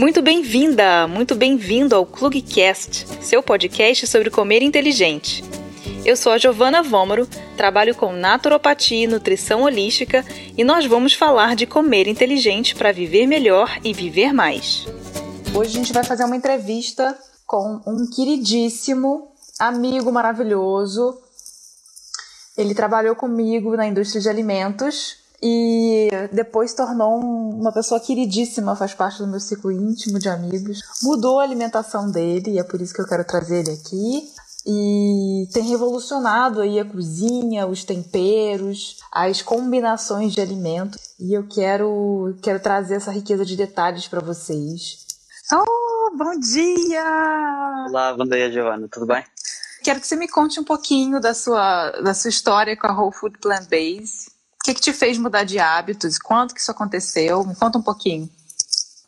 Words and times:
Muito 0.00 0.22
bem-vinda, 0.22 1.06
muito 1.06 1.34
bem-vindo 1.34 1.94
ao 1.94 2.06
Clugcast, 2.06 3.06
seu 3.22 3.42
podcast 3.42 4.06
sobre 4.06 4.30
comer 4.30 4.62
inteligente. 4.62 5.44
Eu 6.06 6.16
sou 6.16 6.32
a 6.32 6.38
Giovana 6.38 6.82
Vômoro, 6.82 7.28
trabalho 7.54 7.94
com 7.94 8.10
naturopatia 8.10 9.04
e 9.04 9.06
nutrição 9.06 9.60
holística 9.60 10.24
e 10.56 10.64
nós 10.64 10.86
vamos 10.86 11.12
falar 11.12 11.54
de 11.54 11.66
comer 11.66 12.08
inteligente 12.08 12.74
para 12.74 12.92
viver 12.92 13.26
melhor 13.26 13.78
e 13.84 13.92
viver 13.92 14.32
mais. 14.32 14.86
Hoje 15.54 15.72
a 15.72 15.74
gente 15.74 15.92
vai 15.92 16.02
fazer 16.02 16.24
uma 16.24 16.36
entrevista 16.36 17.14
com 17.46 17.82
um 17.86 18.08
queridíssimo 18.08 19.28
amigo 19.58 20.10
maravilhoso. 20.10 21.20
Ele 22.56 22.74
trabalhou 22.74 23.14
comigo 23.14 23.76
na 23.76 23.86
indústria 23.86 24.22
de 24.22 24.30
alimentos 24.30 25.19
e 25.42 26.10
depois 26.32 26.74
tornou 26.74 27.18
uma 27.18 27.72
pessoa 27.72 27.98
queridíssima, 27.98 28.76
faz 28.76 28.92
parte 28.92 29.18
do 29.18 29.26
meu 29.26 29.40
ciclo 29.40 29.72
íntimo 29.72 30.18
de 30.18 30.28
amigos. 30.28 30.82
Mudou 31.02 31.40
a 31.40 31.42
alimentação 31.42 32.10
dele 32.10 32.52
e 32.52 32.58
é 32.58 32.62
por 32.62 32.80
isso 32.80 32.92
que 32.92 33.00
eu 33.00 33.06
quero 33.08 33.24
trazer 33.24 33.60
ele 33.60 33.72
aqui. 33.72 34.28
E 34.66 35.48
tem 35.54 35.64
revolucionado 35.64 36.60
aí 36.60 36.78
a 36.78 36.84
cozinha, 36.84 37.66
os 37.66 37.82
temperos, 37.82 38.98
as 39.10 39.40
combinações 39.40 40.34
de 40.34 40.40
alimentos. 40.42 41.00
E 41.18 41.32
eu 41.32 41.46
quero, 41.48 42.36
quero 42.42 42.60
trazer 42.60 42.96
essa 42.96 43.10
riqueza 43.10 43.44
de 43.44 43.56
detalhes 43.56 44.06
para 44.06 44.20
vocês. 44.20 45.06
Oh, 45.52 46.16
bom 46.16 46.38
dia! 46.38 47.86
Olá, 47.88 48.14
bom 48.14 48.26
dia, 48.26 48.52
Giovana, 48.52 48.86
tudo 48.92 49.06
bem? 49.06 49.24
Quero 49.82 49.98
que 49.98 50.06
você 50.06 50.14
me 50.14 50.28
conte 50.28 50.60
um 50.60 50.64
pouquinho 50.64 51.18
da 51.18 51.32
sua, 51.32 51.92
da 52.02 52.12
sua 52.12 52.28
história 52.28 52.76
com 52.76 52.86
a 52.86 52.92
Whole 52.92 53.14
Food 53.14 53.38
Plant 53.38 53.66
Base 53.70 54.39
o 54.60 54.64
que, 54.64 54.74
que 54.74 54.80
te 54.80 54.92
fez 54.92 55.16
mudar 55.16 55.44
de 55.44 55.58
hábitos? 55.58 56.18
Quanto 56.18 56.54
que 56.54 56.60
isso 56.60 56.70
aconteceu? 56.70 57.44
Me 57.44 57.56
conta 57.56 57.78
um 57.78 57.82
pouquinho. 57.82 58.28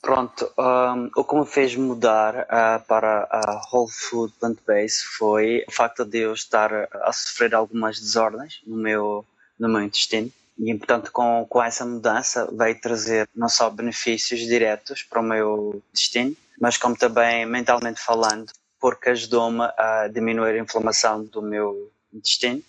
Pronto, 0.00 0.50
um, 0.58 1.10
o 1.14 1.22
que 1.22 1.36
me 1.36 1.46
fez 1.46 1.76
mudar 1.76 2.34
uh, 2.34 2.84
para 2.88 3.28
a 3.30 3.60
Whole 3.70 3.92
Food 3.92 4.32
Plant 4.40 4.58
Based 4.66 5.04
foi 5.16 5.62
o 5.68 5.70
facto 5.70 6.04
de 6.04 6.18
eu 6.20 6.32
estar 6.32 6.72
a 6.92 7.12
sofrer 7.12 7.54
algumas 7.54 8.00
desordens 8.00 8.60
no 8.66 8.76
meu, 8.76 9.24
no 9.58 9.68
meu 9.68 9.82
intestino. 9.82 10.32
E, 10.58 10.74
portanto, 10.74 11.12
com, 11.12 11.46
com 11.48 11.62
essa 11.62 11.84
mudança 11.84 12.48
veio 12.50 12.80
trazer 12.80 13.28
não 13.34 13.48
só 13.48 13.68
benefícios 13.68 14.40
diretos 14.40 15.02
para 15.02 15.20
o 15.20 15.24
meu 15.24 15.82
intestino, 15.90 16.34
mas 16.60 16.76
como 16.76 16.96
também 16.96 17.44
mentalmente 17.46 18.00
falando, 18.00 18.50
porque 18.80 19.10
ajudou-me 19.10 19.64
a 19.76 20.08
diminuir 20.12 20.58
a 20.58 20.62
inflamação 20.62 21.24
do 21.24 21.42
meu 21.42 21.92
intestino 22.12 22.62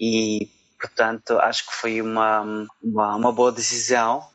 e 0.00 0.48
Portanto, 0.80 1.38
acho 1.38 1.66
que 1.66 1.74
foi 1.74 2.00
uma, 2.00 2.40
uma, 2.82 3.16
uma 3.16 3.32
boa 3.32 3.52
decisão 3.52 4.26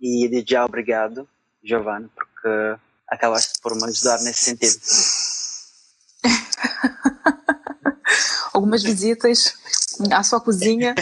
e 0.00 0.26
de 0.28 0.42
já 0.50 0.64
obrigado, 0.64 1.28
Giovanni, 1.62 2.08
porque 2.14 2.80
acabaste 3.06 3.60
por 3.60 3.74
me 3.74 3.84
ajudar 3.84 4.18
nesse 4.22 4.44
sentido. 4.44 4.80
Algumas 8.54 8.82
visitas 8.82 9.54
à 10.10 10.22
sua 10.22 10.40
cozinha. 10.40 10.94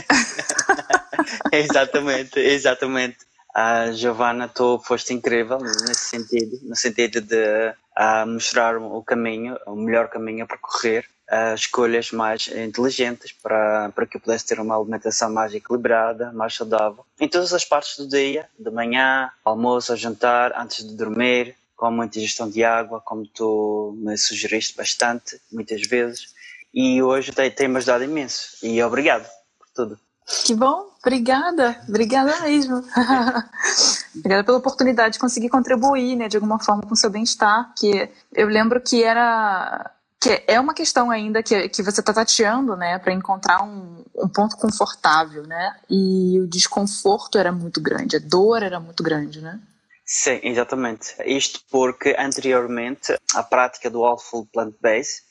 exatamente, 1.53 2.41
exatamente. 2.41 3.19
A 3.55 3.93
Giovanna, 3.93 4.49
tu 4.49 4.81
foste 4.81 5.15
incrível 5.15 5.59
nesse 5.59 6.11
sentido, 6.11 6.59
no 6.63 6.75
sentido 6.75 7.21
de 7.21 7.73
uh, 7.97 8.27
mostrar 8.27 8.77
o 8.77 9.01
caminho, 9.03 9.57
o 9.67 9.77
melhor 9.77 10.09
caminho 10.09 10.45
a 10.45 10.49
percorrer 10.49 11.09
uh, 11.31 11.55
escolhas 11.55 12.11
mais 12.11 12.49
inteligentes 12.49 13.33
para, 13.33 13.91
para 13.91 14.07
que 14.07 14.17
eu 14.17 14.21
pudesse 14.21 14.47
ter 14.47 14.61
uma 14.61 14.77
alimentação 14.77 15.31
mais 15.31 15.55
equilibrada, 15.55 16.33
mais 16.33 16.55
saudável. 16.55 17.05
Em 17.21 17.29
todas 17.29 17.53
as 17.53 17.65
partes 17.65 17.97
do 17.99 18.09
dia, 18.09 18.49
de 18.59 18.71
manhã, 18.71 19.31
almoço, 19.45 19.97
jantar, 19.97 20.53
antes 20.59 20.87
de 20.87 20.97
dormir, 20.97 21.55
com 21.77 21.91
muita 21.91 22.19
ingestão 22.19 22.51
de 22.51 22.65
água, 22.65 23.01
como 23.05 23.27
tu 23.27 23.95
me 23.99 24.17
sugeriste 24.17 24.77
bastante, 24.77 25.41
muitas 25.53 25.87
vezes. 25.87 26.35
E 26.75 27.03
hoje 27.03 27.33
tem-me 27.57 27.77
ajudado 27.77 28.05
imenso. 28.05 28.59
E 28.63 28.83
obrigado 28.83 29.29
por 29.59 29.69
tudo. 29.75 29.99
Que 30.45 30.55
bom, 30.55 30.91
obrigada, 31.01 31.81
obrigada 31.89 32.39
mesmo. 32.41 32.85
obrigada 34.15 34.45
pela 34.45 34.59
oportunidade 34.59 35.15
de 35.15 35.19
conseguir 35.19 35.49
contribuir, 35.49 36.17
né, 36.17 36.29
de 36.29 36.37
alguma 36.37 36.59
forma 36.59 36.83
com 36.83 36.93
o 36.93 36.97
seu 36.97 37.09
bem-estar, 37.09 37.73
que 37.75 38.11
eu 38.35 38.47
lembro 38.49 38.81
que 38.81 39.03
era 39.03 39.91
que 40.21 40.43
é 40.47 40.59
uma 40.59 40.75
questão 40.75 41.11
ainda 41.11 41.43
que, 41.43 41.69
que 41.69 41.83
você 41.83 42.01
está 42.01 42.13
tateando, 42.13 42.77
né, 42.77 42.99
para 42.99 43.13
encontrar 43.13 43.63
um, 43.63 44.05
um 44.17 44.29
ponto 44.29 44.57
confortável, 44.57 45.45
né? 45.45 45.77
E 45.89 46.41
o 46.41 46.49
desconforto 46.49 47.39
era 47.39 47.53
muito 47.53 47.81
grande, 47.81 48.17
a 48.17 48.21
dor 48.21 48.63
era 48.63 48.81
muito 48.81 49.03
grande, 49.03 49.41
né? 49.41 49.61
Sim, 50.05 50.41
exatamente. 50.43 51.15
Isto 51.25 51.61
porque 51.71 52.17
anteriormente 52.19 53.15
a 53.35 53.43
prática 53.43 53.91
do 53.91 54.05
all 54.05 54.19
full 54.19 54.49
plant-based 54.53 55.29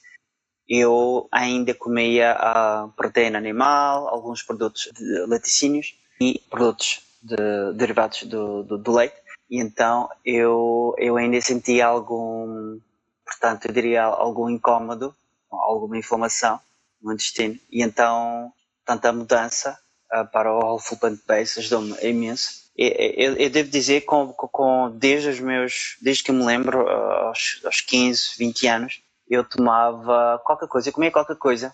eu 0.70 1.28
ainda 1.32 1.74
comia 1.74 2.34
a 2.34 2.90
proteína 2.96 3.38
animal, 3.38 4.08
alguns 4.10 4.44
produtos 4.44 4.90
de 4.94 5.26
laticínios 5.26 5.96
e 6.20 6.40
produtos 6.50 7.02
de, 7.22 7.36
derivados 7.76 8.24
do, 8.24 8.64
do, 8.64 8.78
do 8.78 8.92
leite. 8.92 9.16
E 9.50 9.60
então 9.62 10.10
eu, 10.26 10.94
eu 10.98 11.16
ainda 11.16 11.40
sentia 11.40 11.88
algum 11.88 12.80
portanto 13.28 13.66
eu 13.66 13.74
diria 13.74 14.04
algum 14.04 14.50
incômodo, 14.50 15.14
alguma 15.52 15.98
inflamação 15.98 16.60
no 17.02 17.14
intestino 17.14 17.60
e 17.70 17.84
então 17.84 18.52
tanta 18.86 19.12
mudança 19.12 19.78
uh, 20.14 20.26
para 20.32 20.52
o 20.52 20.60
whole 20.60 20.82
food 20.82 21.00
plant 21.00 21.20
based 21.28 21.60
ajudou-me 21.60 21.96
imenso. 22.02 22.68
Eu, 22.76 23.34
eu, 23.34 23.50
devo 23.50 23.70
dizer 23.70 24.02
com, 24.02 24.32
com, 24.34 24.92
desde 24.92 25.30
os 25.30 25.40
meus, 25.40 25.98
desde 26.00 26.24
que 26.24 26.32
me 26.32 26.46
lembro, 26.46 26.84
uh, 26.84 27.28
aos, 27.28 27.60
aos 27.66 27.82
15, 27.82 28.38
20 28.38 28.68
anos, 28.68 29.02
eu 29.28 29.44
tomava 29.44 30.40
qualquer 30.46 30.68
coisa, 30.68 30.90
eu 30.90 30.94
comia 30.94 31.12
qualquer 31.12 31.38
coisa 31.38 31.74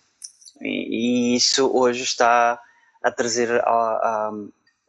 e, 0.62 1.34
e 1.34 1.36
isso 1.36 1.70
hoje 1.74 2.04
está 2.04 2.60
a 3.04 3.12
trazer 3.12 3.62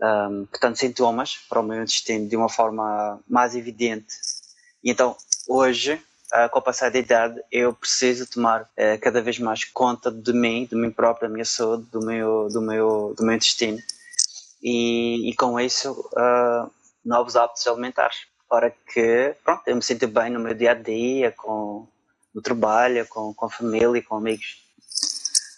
um, 0.01 0.47
portanto, 0.47 0.79
sintomas 0.79 1.37
para 1.49 1.61
o 1.61 1.63
meu 1.63 1.83
intestino 1.83 2.29
de 2.29 2.37
uma 2.37 2.49
forma 2.49 3.21
mais 3.29 3.55
evidente. 3.55 4.15
E 4.83 4.91
então, 4.91 5.17
hoje, 5.49 6.01
com 6.51 6.59
o 6.59 6.63
passar 6.63 6.91
da 6.91 6.99
idade, 6.99 7.41
eu 7.51 7.73
preciso 7.73 8.27
tomar 8.27 8.63
uh, 8.63 9.01
cada 9.01 9.23
vez 9.23 9.39
mais 9.39 9.65
conta 9.65 10.11
de 10.11 10.33
mim, 10.33 10.67
de 10.67 10.75
mim 10.75 10.91
próprio, 10.91 11.29
da 11.29 11.33
minha 11.33 11.45
saúde, 11.45 11.87
do 11.93 12.01
meu, 12.05 12.49
do 12.49 12.61
meu, 12.61 13.15
do 13.17 13.25
meu 13.25 13.35
intestino. 13.35 13.79
E, 14.63 15.31
e 15.31 15.37
com 15.37 15.61
isso, 15.61 15.93
uh, 15.93 16.71
novos 17.05 17.37
hábitos 17.37 17.67
alimentares, 17.67 18.17
para 18.49 18.71
que 18.71 19.35
pronto, 19.45 19.63
eu 19.67 19.77
me 19.77 19.83
sinta 19.83 20.07
bem 20.07 20.31
no 20.31 20.41
meu 20.41 20.55
dia 20.55 20.73
a 20.73 20.75
dia, 20.75 21.33
com, 21.33 21.87
no 22.35 22.43
trabalho, 22.43 23.07
com, 23.09 23.33
com 23.35 23.47
a 23.47 23.51
família, 23.51 24.03
com 24.03 24.17
amigos. 24.17 24.63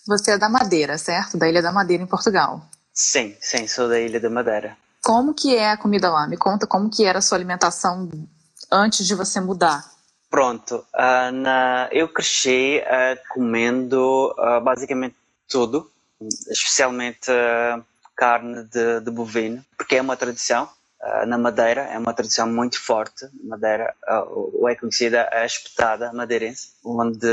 Você 0.06 0.32
é 0.32 0.38
da 0.38 0.48
Madeira, 0.48 0.98
certo? 0.98 1.36
Da 1.36 1.48
Ilha 1.48 1.62
da 1.62 1.72
Madeira, 1.72 2.02
em 2.02 2.06
Portugal. 2.06 2.60
Sim, 2.92 3.36
sim, 3.40 3.66
sou 3.66 3.88
da 3.88 3.98
Ilha 3.98 4.20
da 4.20 4.30
Madeira. 4.30 4.76
Como 5.02 5.34
que 5.34 5.54
é 5.54 5.70
a 5.70 5.76
comida 5.76 6.10
lá? 6.10 6.26
Me 6.26 6.36
conta 6.36 6.66
como 6.66 6.90
que 6.90 7.04
era 7.04 7.18
a 7.18 7.22
sua 7.22 7.38
alimentação 7.38 8.08
antes 8.70 9.06
de 9.06 9.14
você 9.14 9.40
mudar. 9.40 9.95
Pronto, 10.28 10.84
uh, 10.94 11.32
na, 11.32 11.88
eu 11.92 12.08
cresci 12.08 12.82
uh, 12.82 13.18
comendo 13.32 14.34
uh, 14.36 14.60
basicamente 14.60 15.14
tudo, 15.48 15.90
especialmente 16.50 17.30
carne 18.16 18.64
de, 18.64 19.00
de, 19.00 19.10
bovino, 19.10 19.64
porque 19.76 19.96
é 19.96 20.02
uma 20.02 20.16
tradição 20.16 20.68
na 21.26 21.38
Madeira, 21.38 21.82
é 21.82 21.96
uma 21.98 22.12
tradição 22.12 22.48
muito 22.48 22.82
forte. 22.82 23.28
Madeira 23.44 23.94
é 24.68 24.74
conhecida 24.74 25.28
a 25.30 25.44
espetada 25.44 26.12
madeirense, 26.12 26.70
onde 26.84 27.28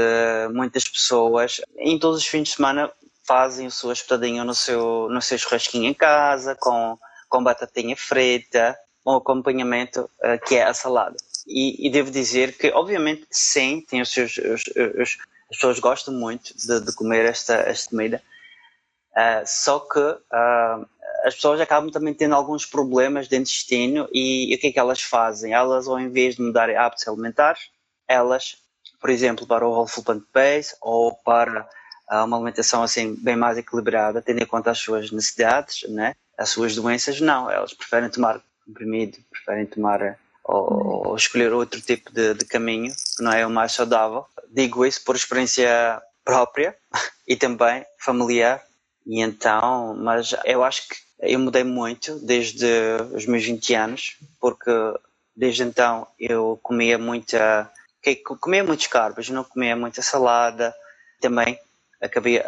muitas 0.54 0.84
pessoas, 0.88 1.60
em 1.78 1.98
todos 1.98 2.20
os 2.20 2.28
fins 2.28 2.50
de 2.50 2.56
semana, 2.56 2.92
fazem 3.26 3.68
a 3.68 3.72
sua 3.72 3.94
espetadinha 3.94 4.44
no 4.44 4.54
seu, 4.54 5.08
no 5.10 5.22
seu 5.22 5.40
churrasquinho 5.40 5.90
em 5.90 5.94
casa, 5.94 6.56
com, 6.60 7.00
com 7.28 7.44
batatinha 7.44 7.96
frita, 7.98 8.78
um 9.08 9.16
acompanhamento 9.16 10.08
que 10.46 10.56
é 10.56 10.66
a 10.66 10.74
salada. 10.74 11.16
E, 11.46 11.88
e, 11.88 11.92
devo 11.92 12.10
dizer 12.10 12.58
que, 12.58 12.72
obviamente, 12.72 13.26
sim, 13.30 13.82
tem 13.82 14.02
os 14.02 14.12
seus, 14.12 14.38
os, 14.38 14.64
os, 15.00 15.18
as 15.50 15.58
pessoas 15.58 15.80
gostam 15.80 16.14
muito 16.14 16.54
de, 16.56 16.80
de 16.80 16.96
comer 16.96 17.26
esta, 17.26 17.56
esta 17.56 17.90
comida, 17.90 18.22
uh, 19.12 19.44
só 19.46 19.80
que 19.80 20.00
uh, 20.00 20.88
as 21.26 21.36
pessoas 21.36 21.60
acabam 21.60 21.92
também 21.92 22.14
tendo 22.14 22.36
alguns 22.36 22.66
problemas 22.66 23.28
de 23.28 23.38
intestino 23.38 24.08
e, 24.12 24.52
e, 24.52 24.56
o 24.56 24.60
que 24.60 24.68
é 24.68 24.72
que 24.72 24.80
elas 24.80 25.02
fazem? 25.02 25.54
Elas, 25.54 25.88
ao 25.88 26.00
invés 26.00 26.36
de 26.36 26.42
mudarem 26.42 26.78
hábitos 26.78 27.08
alimentares, 27.08 27.70
elas, 28.08 28.58
por 29.00 29.10
exemplo, 29.10 29.46
para 29.46 29.68
o 29.68 29.72
whole 29.72 29.90
food 29.90 30.06
plant 30.06 30.24
based 30.34 30.76
ou 30.82 31.14
para 31.14 31.68
uh, 32.12 32.24
uma 32.26 32.38
alimentação 32.38 32.84
assim 32.84 33.16
bem 33.16 33.36
mais 33.36 33.58
equilibrada, 33.58 34.22
tendo 34.22 34.42
em 34.42 34.46
conta 34.46 34.72
as 34.72 34.80
suas 34.80 35.12
necessidades, 35.12 35.90
né? 35.90 36.16
as 36.38 36.50
suas 36.50 36.76
doenças, 36.76 37.22
não, 37.22 37.50
elas 37.50 37.74
preferem 37.74 38.10
tomar 38.10 38.42
comprimido, 38.66 39.18
preferem 39.30 39.66
tomar 39.66 40.18
ou, 40.44 41.08
ou 41.08 41.16
escolher 41.16 41.54
outro 41.54 41.80
tipo 41.82 42.12
de, 42.12 42.34
de, 42.34 42.46
caminho 42.46 42.94
que 43.16 43.24
não 43.24 43.32
é 43.32 43.46
o 43.46 43.50
mais 43.50 43.72
saudável. 43.72 44.26
Digo 44.50 44.86
isso 44.86 45.04
por 45.04 45.16
experiência 45.16 46.02
própria 46.24 46.76
e 47.28 47.36
também 47.36 47.86
familiar. 47.98 48.64
E 49.06 49.22
então, 49.22 49.96
mas 49.98 50.34
eu 50.46 50.64
acho 50.64 50.88
que 50.88 50.96
eu 51.20 51.40
mudei 51.40 51.64
muito 51.64 52.20
desde 52.20 52.68
os 53.14 53.26
meus 53.26 53.44
20 53.44 53.74
anos, 53.74 54.18
porque 54.40 54.72
desde 55.36 55.64
então 55.64 56.08
eu 56.20 56.60
comia 56.62 56.98
muita 56.98 57.72
comia 58.40 58.64
muitos 58.64 58.88
carbos, 58.88 59.30
não 59.30 59.46
comia 59.46 59.76
muita 59.76 60.02
salada, 60.02 60.76
também 61.22 61.58
acabei 62.02 62.42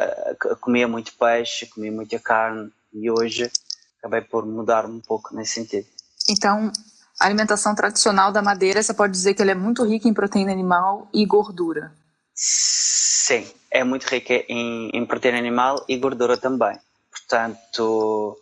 comia 0.59 0.87
muito 0.87 1.13
peixe, 1.17 1.65
comia 1.67 1.91
muita 1.91 2.19
carne 2.19 2.69
e 2.93 3.09
hoje 3.09 3.49
acabei 3.97 4.21
por 4.21 4.45
mudar 4.45 4.85
um 4.85 4.99
pouco 4.99 5.33
nesse 5.33 5.53
sentido. 5.53 5.87
Então, 6.29 6.71
a 7.19 7.25
alimentação 7.25 7.73
tradicional 7.73 8.31
da 8.31 8.41
Madeira, 8.41 8.83
você 8.83 8.93
pode 8.93 9.13
dizer 9.13 9.33
que 9.33 9.41
ela 9.41 9.51
é 9.51 9.55
muito 9.55 9.83
rica 9.85 10.07
em 10.07 10.13
proteína 10.13 10.51
animal 10.51 11.07
e 11.13 11.25
gordura. 11.25 11.93
Sim, 12.33 13.47
é 13.71 13.83
muito 13.83 14.03
rica 14.05 14.33
em, 14.49 14.89
em 14.93 15.05
proteína 15.05 15.37
animal 15.37 15.85
e 15.87 15.97
gordura 15.97 16.37
também. 16.37 16.77
Portanto, 17.09 18.37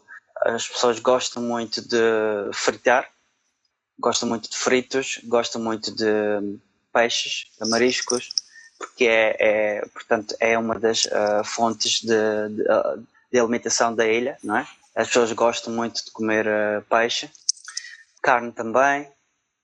as 0.46 0.68
pessoas 0.68 1.00
gostam 1.00 1.44
muito 1.44 1.81
de 1.81 1.98
fritar, 2.54 3.08
gostam 4.00 4.28
muito 4.28 4.50
de 4.50 4.58
fritos, 4.58 5.20
gostam 5.24 5.62
muito 5.62 5.94
de 5.96 6.06
peixes, 6.92 7.46
de 7.62 7.70
mariscos, 7.70 8.30
porque 8.78 9.06
é, 9.06 9.36
é 9.40 9.86
portanto, 9.94 10.36
é 10.40 10.58
uma 10.58 10.80
das 10.80 11.06
uh, 11.06 11.44
fontes 11.46 12.02
de, 12.02 12.50
de, 12.50 12.64
de, 13.31 13.40
alimentação 13.40 13.96
da 13.96 14.06
ilha, 14.08 14.38
não 14.44 14.58
é? 14.58 14.68
As 14.96 15.08
pessoas 15.08 15.31
gostam 15.31 15.74
muito 15.74 16.04
de 16.04 16.12
comer 16.12 16.48
uh, 16.48 16.81
peixe, 16.90 17.30
carne 18.24 18.52
também 18.54 19.08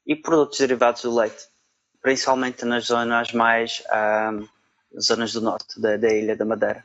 e 0.05 0.15
produtos 0.15 0.59
derivados 0.59 1.01
do 1.01 1.15
leite, 1.15 1.47
principalmente 2.01 2.65
nas 2.65 2.85
zonas 2.85 3.31
mais 3.31 3.81
uh, 3.87 4.47
zonas 5.01 5.31
do 5.31 5.41
norte 5.41 5.79
da, 5.79 5.97
da 5.97 6.13
ilha 6.13 6.35
da 6.35 6.45
Madeira. 6.45 6.83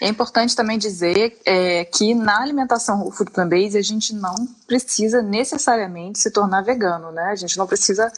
É 0.00 0.08
importante 0.08 0.56
também 0.56 0.76
dizer 0.76 1.38
é, 1.46 1.84
que 1.84 2.14
na 2.14 2.42
alimentação 2.42 3.10
food 3.12 3.30
plant-based 3.30 3.78
a 3.78 3.82
gente 3.82 4.14
não 4.14 4.34
precisa 4.66 5.22
necessariamente 5.22 6.18
se 6.18 6.30
tornar 6.30 6.62
vegano, 6.62 7.12
né? 7.12 7.30
A 7.30 7.36
gente 7.36 7.56
não 7.56 7.66
precisa 7.66 8.12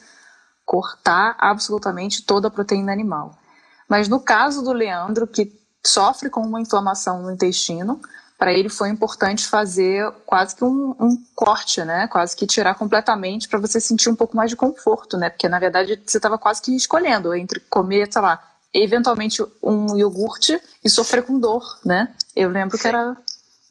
cortar 0.64 1.36
absolutamente 1.38 2.24
toda 2.24 2.48
a 2.48 2.50
proteína 2.50 2.92
animal. 2.92 3.38
Mas 3.88 4.08
no 4.08 4.18
caso 4.18 4.62
do 4.62 4.72
Leandro, 4.72 5.26
que 5.26 5.52
sofre 5.84 6.28
com 6.28 6.40
uma 6.40 6.60
inflamação 6.60 7.22
no 7.22 7.30
intestino, 7.30 8.00
para 8.38 8.52
ele 8.52 8.68
foi 8.68 8.90
importante 8.90 9.46
fazer 9.46 10.10
quase 10.26 10.54
que 10.54 10.64
um, 10.64 10.94
um, 11.00 11.24
corte, 11.34 11.82
né? 11.84 12.06
Quase 12.08 12.36
que 12.36 12.46
tirar 12.46 12.74
completamente 12.74 13.48
para 13.48 13.58
você 13.58 13.80
sentir 13.80 14.10
um 14.10 14.14
pouco 14.14 14.36
mais 14.36 14.50
de 14.50 14.56
conforto, 14.56 15.16
né? 15.16 15.30
Porque 15.30 15.48
na 15.48 15.58
verdade 15.58 16.00
você 16.04 16.18
estava 16.18 16.36
quase 16.36 16.60
que 16.60 16.74
escolhendo 16.76 17.34
entre 17.34 17.60
comer, 17.60 18.12
sei 18.12 18.20
lá, 18.20 18.42
eventualmente 18.74 19.42
um 19.62 19.96
iogurte 19.96 20.60
e 20.84 20.90
sofrer 20.90 21.22
com 21.22 21.38
dor, 21.38 21.78
né? 21.84 22.14
Eu 22.34 22.50
lembro 22.50 22.76
Sim. 22.76 22.82
que 22.82 22.88
era 22.88 23.16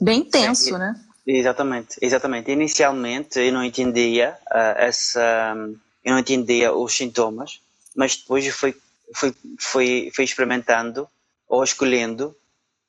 bem 0.02 0.24
tenso, 0.24 0.66
Sim. 0.66 0.78
né? 0.78 1.00
Exatamente, 1.28 1.98
exatamente. 2.02 2.52
Inicialmente 2.52 3.40
eu 3.40 3.54
não 3.54 3.64
entendia 3.64 4.36
uh, 4.52 4.78
essa, 4.78 5.56
eu 6.04 6.12
não 6.12 6.20
entendia 6.20 6.74
os 6.74 6.96
sintomas, 6.96 7.60
mas 7.96 8.16
depois 8.16 8.48
fui, 8.48 8.76
fui, 9.14 9.36
fui, 9.60 10.12
fui 10.14 10.24
experimentando 10.24 11.08
ou 11.48 11.64
escolhendo 11.64 12.36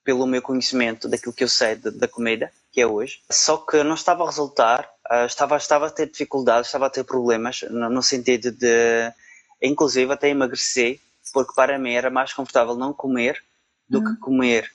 pelo 0.07 0.27
meu 0.27 0.41
conhecimento 0.41 1.09
daquilo 1.09 1.35
que 1.35 1.45
eu 1.45 1.49
sei 1.49 1.75
de, 1.75 1.91
da 1.91 2.07
comida 2.07 2.51
que 2.73 2.81
é 2.81 2.87
hoje. 2.87 3.21
Só 3.31 3.57
que 3.57 3.83
não 3.83 3.95
estava 3.95 4.23
a 4.23 4.27
resultar, 4.27 4.89
uh, 5.11 5.27
estava, 5.27 5.57
estava 5.57 5.89
a 5.89 5.91
ter 5.91 6.09
dificuldades, 6.09 6.69
estava 6.69 6.87
a 6.87 6.91
ter 6.91 7.05
problemas 7.05 7.63
no, 7.69 7.91
no 7.91 8.03
sentido 8.03 8.53
de, 8.53 9.13
inclusive 9.61 10.13
até 10.13 10.29
emagrecer 10.29 11.01
porque 11.33 11.53
para 11.55 11.79
mim 11.79 11.93
era 11.93 12.09
mais 12.09 12.33
confortável 12.33 12.75
não 12.77 12.93
comer 12.93 13.43
do 13.89 13.99
uhum. 13.99 14.05
que 14.05 14.21
comer. 14.21 14.71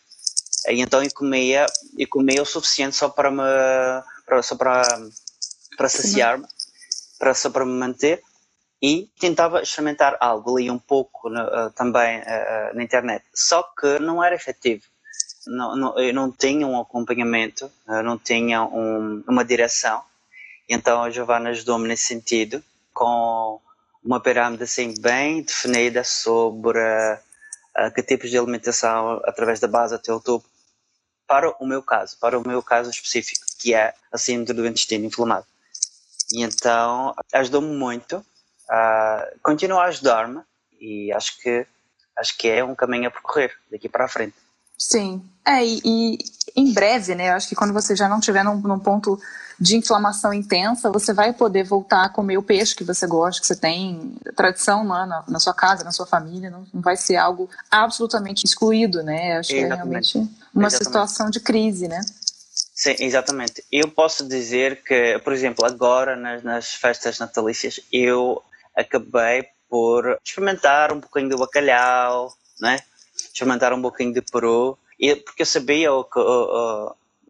E 0.68 0.82
então 0.82 1.02
eu 1.02 1.10
comia, 1.14 1.66
eu 1.98 2.08
comia 2.08 2.42
o 2.42 2.46
suficiente 2.46 2.96
só 2.96 3.10
para 3.10 3.32
me, 3.32 3.42
para, 4.26 4.44
só 4.44 4.56
para, 4.56 4.84
para 5.78 5.90
saciar-me, 5.90 6.46
para, 7.18 7.34
só 7.34 7.50
para 7.50 7.66
me 7.66 7.72
manter 7.72 8.22
e 8.82 9.10
tentava 9.20 9.62
experimentar 9.62 10.18
algo 10.20 10.58
ali 10.58 10.70
um 10.70 10.78
pouco 10.78 11.30
no, 11.30 11.42
uh, 11.42 11.72
também 11.72 12.20
uh, 12.20 12.76
na 12.76 12.84
internet, 12.84 13.24
só 13.34 13.64
que 13.64 14.00
não 14.00 14.24
era 14.24 14.36
efetivo. 14.36 14.84
Não, 15.48 15.76
não, 15.76 15.96
não 16.14 16.32
tinha 16.32 16.68
um 16.68 16.80
acompanhamento, 16.80 17.72
não 18.04 18.18
tinha 18.18 18.64
um, 18.64 19.24
uma 19.28 19.44
direção, 19.44 20.04
então 20.70 21.04
a 21.04 21.10
Giovanna 21.10 21.50
ajudou-me 21.50 21.88
nesse 21.88 22.06
sentido, 22.06 22.64
com 22.94 23.60
uma 24.04 24.20
pirâmide 24.20 24.64
assim 24.64 24.94
bem 25.00 25.42
definida 25.42 26.04
sobre 26.04 26.80
uh, 26.80 27.94
que 27.94 28.02
tipos 28.02 28.30
de 28.30 28.38
alimentação 28.38 29.22
através 29.26 29.60
da 29.60 29.68
base 29.68 29.96
até 29.96 30.12
o 30.14 30.20
topo 30.20 30.48
para 31.28 31.50
o 31.62 31.66
meu 31.66 31.82
caso, 31.82 32.18
para 32.20 32.38
o 32.38 32.48
meu 32.48 32.62
caso 32.62 32.90
específico, 32.90 33.46
que 33.58 33.74
é 33.74 33.94
a 34.12 34.18
síndrome 34.18 34.62
do 34.62 34.68
intestino 34.68 35.06
inflamado. 35.06 35.46
E 36.34 36.42
então 36.42 37.16
ajudou-me 37.34 37.74
muito, 37.74 38.18
uh, 38.18 39.40
continua 39.42 39.84
a 39.84 39.88
ajudar-me 39.88 40.42
e 40.80 41.12
acho 41.14 41.38
que 41.40 41.66
acho 42.18 42.38
que 42.38 42.48
é 42.48 42.64
um 42.64 42.76
caminho 42.76 43.08
a 43.08 43.12
percorrer 43.12 43.56
daqui 43.72 43.88
para 43.88 44.06
a 44.06 44.10
frente. 44.10 44.36
Sim, 44.82 45.24
é 45.46 45.64
e, 45.64 45.80
e 45.86 46.18
em 46.56 46.74
breve, 46.74 47.14
né? 47.14 47.30
Eu 47.30 47.34
acho 47.34 47.48
que 47.48 47.54
quando 47.54 47.72
você 47.72 47.96
já 47.96 48.10
não 48.10 48.18
estiver 48.18 48.44
num, 48.44 48.56
num 48.56 48.80
ponto 48.80 49.22
de 49.60 49.78
inflamação 49.78 50.34
intensa, 50.34 50.90
você 50.90 51.14
vai 51.14 51.34
poder 51.34 51.64
voltar 51.64 52.06
a 52.06 52.10
comer 52.10 52.40
o 52.40 52.42
peixe 52.42 52.76
que 52.76 52.84
você 52.84 53.06
gosta, 53.06 53.40
que 53.40 53.46
você 53.46 53.56
tem 53.56 54.16
tradição 54.36 54.88
lá 54.88 55.06
na, 55.06 55.24
na 55.28 55.40
sua 55.40 55.54
casa, 55.54 55.84
na 55.84 55.92
sua 55.92 56.08
família, 56.08 56.50
não, 56.50 56.66
não, 56.74 56.82
vai 56.82 56.98
ser 56.98 57.16
algo 57.16 57.48
absolutamente 57.70 58.44
excluído, 58.44 59.04
né? 59.04 59.38
Acho 59.38 59.54
exatamente. 59.54 59.60
que 59.60 59.72
é 59.72 59.76
realmente 59.76 60.18
uma 60.52 60.66
exatamente. 60.68 60.84
situação 60.84 61.30
de 61.30 61.40
crise, 61.40 61.88
né? 61.88 62.02
Sim, 62.74 62.96
exatamente. 63.02 63.64
Eu 63.72 63.88
posso 63.88 64.28
dizer 64.28 64.82
que, 64.84 65.20
por 65.20 65.32
exemplo, 65.32 65.64
agora 65.64 66.16
nas, 66.16 66.42
nas 66.42 66.74
festas 66.74 67.20
natalícias, 67.20 67.80
eu 67.94 68.42
acabei 68.76 69.46
por 69.70 70.18
experimentar 70.26 70.92
um 70.92 71.00
pouquinho 71.00 71.30
do 71.30 71.38
bacalhau, 71.38 72.34
né? 72.60 72.80
Experimentar 73.42 73.74
um 73.74 73.82
pouquinho 73.82 74.14
de 74.14 74.22
peru, 74.22 74.78
porque 75.26 75.42
eu 75.42 75.46
sabia 75.46 75.90
que 76.12 76.20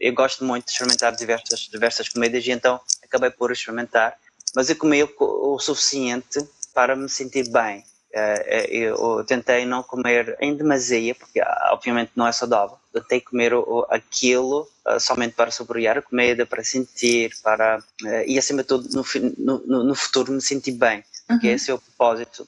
eu 0.02 0.14
gosto 0.14 0.44
muito 0.44 0.66
de 0.66 0.72
experimentar 0.72 1.16
diversas, 1.16 1.60
diversas 1.62 2.10
comidas 2.10 2.46
e 2.46 2.52
então 2.52 2.80
acabei 3.04 3.30
por 3.30 3.52
experimentar. 3.52 4.18
Mas 4.56 4.70
eu 4.70 4.76
comi 4.76 5.04
o, 5.04 5.10
o 5.20 5.60
suficiente 5.60 6.46
para 6.74 6.96
me 6.96 7.08
sentir 7.08 7.50
bem. 7.50 7.84
Eh, 8.14 8.46
eh, 8.48 8.84
eu 8.84 9.24
tentei 9.24 9.66
não 9.66 9.84
comer 9.84 10.36
em 10.42 10.54
demasia, 10.56 11.16
porque 11.16 11.40
ah, 11.40 11.70
obviamente 11.72 12.12
não 12.16 12.28
é 12.28 12.32
saudável. 12.32 12.78
Tentei 12.92 13.22
comer 13.22 13.54
aquilo 13.90 14.68
ah, 14.86 15.00
somente 15.00 15.34
para 15.34 15.52
saborear 15.52 15.98
a 15.98 16.02
comida, 16.02 16.46
para 16.46 16.64
sentir, 16.64 17.32
para 17.42 17.82
eh, 18.06 18.26
e 18.28 18.38
acima 18.38 18.64
de 18.64 18.68
tudo 18.68 18.90
no, 19.38 19.60
no, 19.66 19.84
no 19.84 19.96
futuro 19.96 20.34
me 20.34 20.42
sentir 20.42 20.74
bem, 20.74 21.04
porque 21.26 21.48
uhum. 21.48 21.54
esse 21.54 21.72
é 21.72 21.74
o 21.74 21.80
propósito 21.80 22.46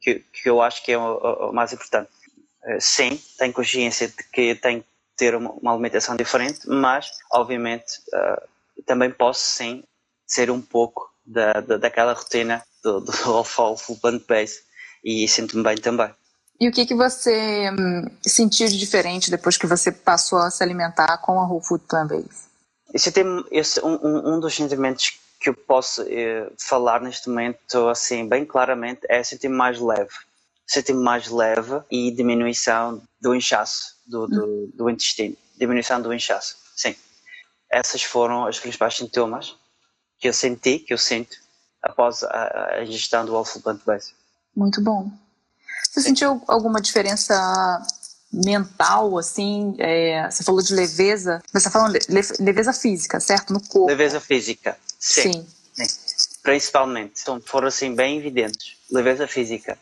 que, 0.00 0.22
que 0.30 0.50
eu 0.50 0.60
acho 0.60 0.84
que 0.84 0.92
é 0.92 0.98
o, 0.98 1.48
o 1.48 1.52
mais 1.52 1.72
importante. 1.72 2.10
Sim, 2.78 3.20
tenho 3.38 3.52
consciência 3.52 4.08
de 4.08 4.22
que 4.32 4.54
tenho 4.54 4.84
ter 5.16 5.34
uma, 5.34 5.72
alimentação 5.72 6.16
diferente, 6.16 6.60
mas 6.66 7.10
obviamente 7.30 8.00
uh, 8.12 8.82
também 8.84 9.10
posso 9.10 9.40
sim 9.40 9.84
ser 10.26 10.50
um 10.50 10.60
pouco 10.60 11.10
da, 11.24 11.52
da 11.60 11.76
daquela 11.76 12.12
rotina 12.12 12.62
do, 12.82 13.00
do 13.00 13.12
all 13.30 13.44
full 13.44 13.96
plant 14.00 14.26
base 14.26 14.60
e 15.04 15.28
sinto-me 15.28 15.62
bem 15.62 15.76
também. 15.76 16.10
E 16.60 16.68
o 16.68 16.72
que, 16.72 16.86
que 16.86 16.94
você 16.94 17.70
hum, 17.70 18.08
sentiu 18.24 18.68
de 18.68 18.78
diferente 18.78 19.30
depois 19.30 19.56
que 19.56 19.66
você 19.66 19.90
passou 19.90 20.38
a 20.38 20.50
se 20.50 20.62
alimentar 20.62 21.18
com 21.18 21.38
a 21.40 21.46
Whole 21.46 21.64
Food 21.64 21.84
Plant 21.88 22.08
Base? 22.08 22.52
Esse, 22.94 23.10
tem, 23.10 23.24
esse 23.50 23.80
um, 23.84 24.34
um 24.34 24.40
dos 24.40 24.54
sentimentos 24.54 25.18
que 25.40 25.48
eu 25.48 25.54
posso 25.54 26.02
eh, 26.02 26.48
falar 26.56 27.00
neste 27.00 27.28
momento 27.28 27.88
assim 27.88 28.28
bem 28.28 28.44
claramente 28.44 29.00
é 29.08 29.24
sentir-me 29.24 29.56
mais 29.56 29.80
leve 29.80 30.14
sentir-me 30.72 31.02
mais 31.02 31.28
leve 31.28 31.82
e 31.90 32.10
diminuição 32.10 33.02
do 33.20 33.34
inchaço 33.34 33.96
do, 34.06 34.26
do, 34.26 34.44
hum. 34.44 34.70
do, 34.74 34.90
intestino, 34.90 35.36
diminuição 35.58 36.00
do 36.00 36.12
inchaço, 36.12 36.56
sim. 36.74 36.96
Essas 37.70 38.02
foram 38.02 38.48
os 38.48 38.58
principais 38.58 38.96
sintomas 38.96 39.54
que 40.18 40.28
eu 40.28 40.32
senti, 40.32 40.78
que 40.78 40.92
eu 40.92 40.98
sinto, 40.98 41.36
após 41.82 42.22
a, 42.22 42.76
a 42.76 42.84
ingestão 42.84 43.24
do 43.24 43.36
alfa 43.36 43.60
plant 43.60 43.80
base. 43.84 44.12
Muito 44.56 44.82
bom. 44.82 45.10
Você 45.90 46.00
sim. 46.00 46.08
sentiu 46.08 46.42
alguma 46.46 46.80
diferença 46.80 47.34
mental, 48.32 49.18
assim? 49.18 49.74
É, 49.78 50.30
você 50.30 50.42
falou 50.42 50.62
de 50.62 50.74
leveza, 50.74 51.42
você 51.48 51.58
está 51.58 51.70
falando 51.70 51.98
leveza 52.40 52.72
física, 52.72 53.20
certo? 53.20 53.52
No 53.52 53.60
corpo. 53.60 53.86
Leveza 53.86 54.20
física, 54.20 54.78
sim. 54.98 55.32
sim. 55.32 55.46
sim. 55.74 56.40
Principalmente, 56.42 57.20
então, 57.22 57.40
foram 57.40 57.68
assim 57.68 57.94
bem 57.94 58.18
evidentes. 58.18 58.76
Leveza 58.90 59.26
física 59.26 59.78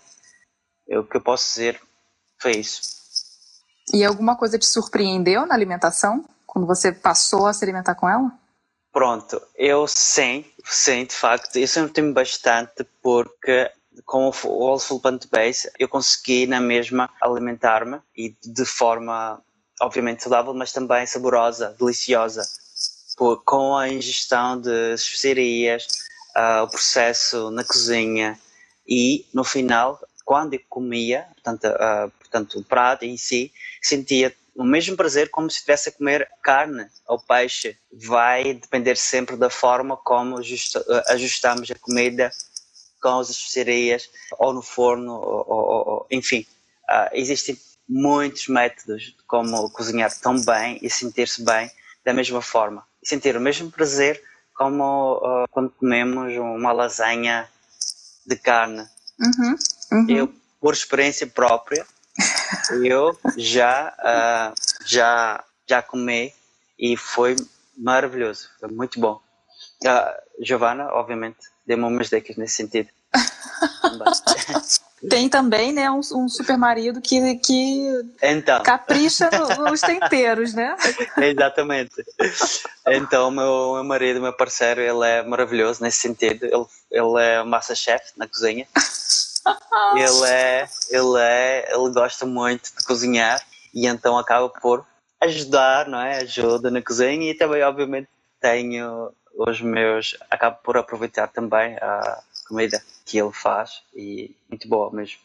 o 0.99 1.05
que 1.05 1.17
eu 1.17 1.21
posso 1.21 1.49
dizer 1.55 1.81
foi 2.41 2.53
isso. 2.53 2.81
E 3.93 4.05
alguma 4.05 4.37
coisa 4.37 4.59
te 4.59 4.67
surpreendeu 4.67 5.47
na 5.47 5.55
alimentação? 5.55 6.25
Quando 6.47 6.67
você 6.67 6.93
passou 6.93 7.47
a 7.47 7.53
se 7.53 7.65
alimentar 7.65 7.95
com 7.95 8.09
ela? 8.09 8.33
Pronto, 8.93 9.41
eu 9.57 9.87
sim, 9.87 10.45
sim, 10.65 11.05
de 11.05 11.15
facto, 11.15 11.57
eu 11.57 11.69
sempre 11.69 12.13
bastante 12.13 12.85
porque 13.01 13.71
com 14.05 14.31
o 14.45 14.67
All 14.67 14.79
Full 14.81 15.01
Plant 15.01 15.27
Base 15.31 15.71
eu 15.79 15.89
consegui 15.89 16.47
na 16.47 16.61
mesma 16.61 17.09
alimentar-me 17.21 18.01
e 18.17 18.35
de 18.43 18.65
forma 18.65 19.41
obviamente 19.81 20.23
saudável, 20.23 20.53
mas 20.53 20.73
também 20.73 21.07
saborosa, 21.07 21.75
deliciosa, 21.79 22.43
por, 23.17 23.43
com 23.45 23.77
a 23.77 23.89
ingestão 23.89 24.61
de 24.61 24.95
especiarias, 24.95 25.87
uh, 26.37 26.65
o 26.65 26.69
processo 26.69 27.51
na 27.51 27.65
cozinha 27.65 28.39
e 28.87 29.27
no 29.33 29.45
final, 29.45 29.99
quando 30.31 30.57
comia, 30.69 31.27
portanto, 31.35 31.65
uh, 31.65 32.09
portanto 32.21 32.61
o 32.61 32.65
prato 32.65 33.05
em 33.05 33.17
si, 33.17 33.53
sentia 33.83 34.33
o 34.55 34.63
mesmo 34.63 34.97
prazer 34.97 35.29
como 35.29 35.51
se 35.51 35.57
estivesse 35.57 35.89
a 35.89 35.93
comer 35.93 36.31
carne 36.41 36.87
ou 37.09 37.19
peixe. 37.19 37.77
Vai 37.93 38.55
depender 38.55 38.97
sempre 38.97 39.37
da 39.37 39.51
forma 39.51 39.97
como 39.97 40.37
ajustamos 41.09 41.69
a 41.69 41.75
comida 41.75 42.31
com 43.03 43.19
as 43.19 43.31
especiarias 43.31 44.09
ou 44.39 44.53
no 44.53 44.63
forno, 44.63 45.15
ou, 45.15 45.45
ou, 45.49 45.89
ou 45.89 46.07
enfim. 46.13 46.47
Uh, 46.89 47.11
existem 47.13 47.59
muitos 47.89 48.47
métodos 48.47 49.17
como 49.27 49.69
cozinhar 49.71 50.17
tão 50.21 50.41
bem 50.41 50.79
e 50.81 50.89
sentir-se 50.89 51.43
bem 51.43 51.69
da 52.05 52.15
mesma 52.15 52.41
forma. 52.41 52.87
E 53.03 53.09
sentir 53.09 53.37
o 53.37 53.41
mesmo 53.41 53.69
prazer 53.69 54.23
como 54.55 55.17
uh, 55.17 55.49
quando 55.51 55.71
comemos 55.71 56.33
uma 56.37 56.71
lasanha 56.71 57.49
de 58.25 58.37
carne. 58.37 58.87
Uhum, 59.21 59.57
uhum. 59.93 60.07
Eu, 60.09 60.35
por 60.61 60.73
experiência 60.73 61.27
própria, 61.27 61.87
eu 62.83 63.19
já, 63.37 63.95
uh, 63.99 64.55
já, 64.85 65.45
já 65.69 65.83
comi 65.83 66.33
e 66.79 66.97
foi 66.97 67.37
maravilhoso, 67.77 68.49
foi 68.59 68.71
muito 68.71 68.99
bom. 68.99 69.21
Uh, 69.85 70.45
Giovanna, 70.45 70.89
obviamente, 70.93 71.39
deu-me 71.67 71.85
umas 71.85 72.09
dicas 72.09 72.37
nesse 72.37 72.55
sentido. 72.55 72.89
Tem 75.09 75.31
também, 75.31 75.73
né, 75.73 75.91
um, 75.91 76.01
um 76.15 76.29
super 76.29 76.59
marido 76.59 77.01
que, 77.01 77.37
que 77.37 77.89
então. 78.23 78.63
capricha 78.63 79.31
nos 79.59 79.81
temperos, 79.81 80.53
né? 80.53 80.77
Exatamente. 81.17 82.05
Então, 82.87 83.31
meu, 83.31 83.75
meu 83.75 83.85
marido, 83.85 84.21
meu 84.21 84.33
parceiro, 84.33 84.81
ele 84.81 85.07
é 85.07 85.23
maravilhoso 85.23 85.83
nesse 85.83 86.01
sentido. 86.01 86.45
Ele, 86.45 86.67
ele 86.91 87.19
é 87.19 87.43
massa-chefe 87.43 88.13
na 88.15 88.29
cozinha. 88.29 88.67
ele 89.97 90.29
é, 90.29 90.69
ele 90.91 91.19
é, 91.19 91.75
ele 91.75 91.91
gosta 91.95 92.27
muito 92.27 92.71
de 92.77 92.85
cozinhar 92.85 93.43
e 93.73 93.87
então 93.87 94.19
acaba 94.19 94.51
por 94.51 94.85
ajudar, 95.23 95.89
não 95.89 95.99
é? 95.99 96.19
Ajuda 96.19 96.71
na 96.71 96.83
cozinha 96.83 97.31
e 97.31 97.35
também, 97.35 97.63
obviamente, 97.63 98.09
tenho 98.39 99.13
os 99.35 99.61
meus, 99.61 100.17
acabo 100.31 100.59
por 100.63 100.77
aproveitar 100.77 101.29
também 101.29 101.77
a 101.77 102.23
comida 102.49 102.83
que 103.05 103.19
ele 103.19 103.33
faz 103.33 103.83
e 103.95 104.35
muito 104.49 104.69
boa 104.69 104.91
mesmo. 104.93 105.19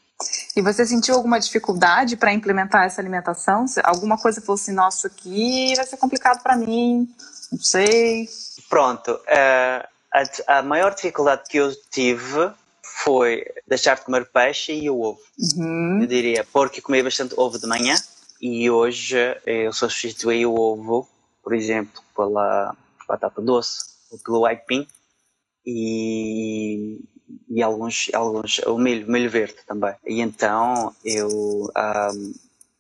E 0.56 0.62
você 0.62 0.86
sentiu 0.86 1.16
alguma 1.16 1.40
dificuldade 1.40 2.16
para 2.16 2.32
implementar 2.32 2.86
essa 2.86 3.02
alimentação? 3.02 3.66
Alguma 3.84 4.18
coisa 4.18 4.40
falou 4.40 4.56
assim, 4.56 4.72
nossa, 4.72 5.08
aqui 5.08 5.74
vai 5.76 5.86
ser 5.86 5.98
complicado 5.98 6.42
para 6.42 6.56
mim, 6.56 7.10
não 7.52 7.60
sei. 7.60 8.30
Pronto, 8.70 9.12
uh, 9.12 9.88
a, 10.14 10.60
a, 10.60 10.62
maior 10.62 10.96
dificuldade 10.96 11.44
que 11.50 11.58
eu 11.58 11.76
tive 11.92 12.50
foi 12.82 13.46
deixar 13.68 13.96
de 13.96 14.04
comer 14.04 14.26
peixe 14.32 14.74
e 14.74 14.90
o 14.90 15.02
ovo. 15.02 15.20
Uhum. 15.58 16.00
Eu 16.02 16.08
diria, 16.08 16.48
porque 16.54 16.82
comi 16.82 17.04
bastante 17.04 17.36
ovo 17.38 17.60
de 17.60 17.68
manhã 17.68 17.96
e 18.42 18.70
hoje 18.70 19.18
eu 19.46 19.74
substituí 19.74 20.46
o 20.46 20.56
ovo, 20.56 21.08
por 21.44 21.54
exemplo, 21.54 22.02
pela 22.16 22.74
batata 23.06 23.42
doce 23.42 23.95
pelo 24.24 24.46
aipim 24.46 24.88
e 25.66 27.00
e 27.50 27.62
alguns, 27.62 28.10
alguns 28.14 28.60
o 28.60 28.78
milho, 28.78 29.10
milho 29.10 29.30
verde 29.30 29.56
também. 29.68 29.94
E 30.06 30.22
então 30.22 30.96
eu 31.04 31.72
um, 31.76 32.34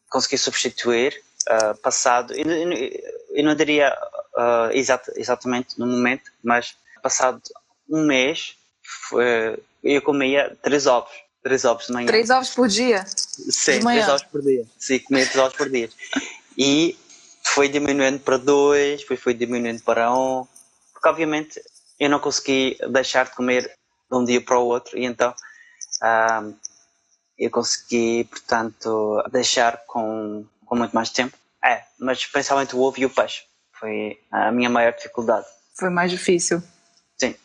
consegui 0.09 0.37
substituir 0.37 1.19
uh, 1.49 1.75
passado, 1.81 2.33
eu, 2.33 2.45
eu, 3.31 3.43
não 3.43 3.55
diria 3.55 3.95
uh, 4.37 4.71
exat, 4.71 5.07
exatamente 5.15 5.79
no 5.79 5.87
momento, 5.87 6.31
mas 6.43 6.75
passado 7.01 7.41
um 7.89 8.05
mês 8.05 8.55
foi, 8.83 9.57
eu 9.83 10.01
comia 10.01 10.55
três 10.61 10.85
ovos. 10.87 11.11
Três 11.43 11.63
ovos 11.63 11.85
de 11.85 11.93
manhã. 11.93 12.07
Três 12.07 12.31
ovos 12.31 12.49
por 12.49 12.67
dia? 12.67 13.05
Sim, 13.05 13.79
três 13.79 14.09
ovos 14.09 14.23
por 14.23 14.41
dia. 14.41 14.65
Sim, 14.79 14.99
comia 14.99 15.25
três 15.25 15.37
ovos 15.37 15.55
por 15.55 15.69
dia. 15.69 15.89
E 16.57 16.97
foi 17.43 17.69
diminuindo 17.69 18.19
para 18.19 18.37
dois, 18.37 19.01
depois 19.01 19.19
foi 19.19 19.35
diminuindo 19.35 19.83
para 19.83 20.11
um, 20.11 20.47
porque 21.05 21.09
obviamente 21.09 21.61
eu 21.99 22.09
não 22.09 22.19
consegui 22.19 22.77
deixar 22.89 23.25
de 23.25 23.35
comer 23.35 23.63
de 23.63 24.17
um 24.17 24.25
dia 24.25 24.41
para 24.41 24.57
o 24.57 24.65
outro, 24.65 24.97
e 24.97 25.05
então 25.05 25.33
eu 27.37 27.51
consegui, 27.51 28.23
portanto, 28.23 29.23
deixar 29.31 29.83
com, 29.85 30.45
com 30.65 30.75
muito 30.75 30.93
mais 30.93 31.11
tempo. 31.11 31.37
É, 31.63 31.83
mas 31.99 32.25
principalmente 32.25 32.75
o 32.75 32.79
ovo 32.79 32.99
e 32.99 33.05
o 33.05 33.09
peixe 33.09 33.43
foi 33.71 34.19
a 34.31 34.51
minha 34.51 34.69
maior 34.69 34.93
dificuldade. 34.93 35.45
Foi 35.77 35.89
mais 35.89 36.09
difícil? 36.09 36.61
Sim. 37.17 37.35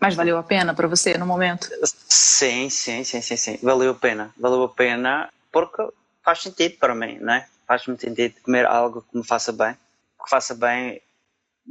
Mas 0.00 0.14
valeu 0.14 0.36
a 0.36 0.42
pena 0.42 0.74
para 0.74 0.88
você 0.88 1.16
no 1.16 1.26
momento? 1.26 1.68
Sim, 2.08 2.68
sim, 2.68 3.04
sim, 3.04 3.20
sim, 3.20 3.36
sim. 3.36 3.58
Valeu 3.62 3.92
a 3.92 3.94
pena. 3.94 4.34
Valeu 4.36 4.62
a 4.64 4.68
pena 4.68 5.32
porque 5.52 5.82
faz 6.24 6.42
sentido 6.42 6.78
para 6.78 6.94
mim, 6.94 7.18
não 7.20 7.34
é? 7.34 7.46
Faz 7.66 7.86
muito 7.86 8.00
sentido 8.00 8.34
comer 8.42 8.66
algo 8.66 9.02
que 9.02 9.16
me 9.16 9.24
faça 9.24 9.52
bem. 9.52 9.74
Que 10.22 10.30
faça 10.30 10.54
bem, 10.54 11.00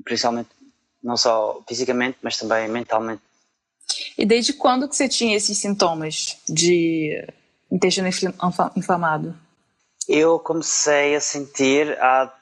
principalmente, 0.04 0.50
não 1.04 1.18
só 1.18 1.62
fisicamente, 1.68 2.18
mas 2.22 2.38
também 2.38 2.68
mentalmente. 2.68 3.22
E 4.18 4.26
desde 4.26 4.54
quando 4.54 4.88
que 4.88 4.96
você 4.96 5.10
tinha 5.10 5.36
esses 5.36 5.58
sintomas 5.58 6.38
de 6.48 7.28
intestino 7.72 8.08
inflamado? 8.76 9.36
Eu 10.08 10.40
comecei 10.40 11.16
a 11.16 11.22
sentir 11.22 11.98
há 12.02 12.34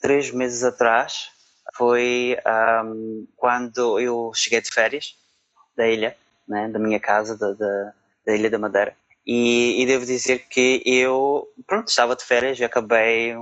três 0.00 0.30
meses 0.30 0.62
atrás. 0.62 1.30
Foi 1.76 2.36
um, 2.84 3.26
quando 3.36 4.00
eu 4.00 4.32
cheguei 4.34 4.60
de 4.60 4.70
férias 4.70 5.14
da 5.76 5.86
ilha, 5.86 6.16
né, 6.46 6.68
da 6.68 6.78
minha 6.78 6.98
casa, 6.98 7.36
da, 7.36 7.52
da, 7.52 7.92
da 8.26 8.34
Ilha 8.34 8.50
da 8.50 8.58
Madeira. 8.58 8.96
E, 9.26 9.82
e, 9.82 9.86
devo 9.86 10.06
dizer 10.06 10.48
que 10.48 10.82
eu, 10.86 11.46
pronto, 11.66 11.88
estava 11.88 12.16
de 12.16 12.24
férias 12.24 12.58
e 12.58 12.64
acabei 12.64 13.34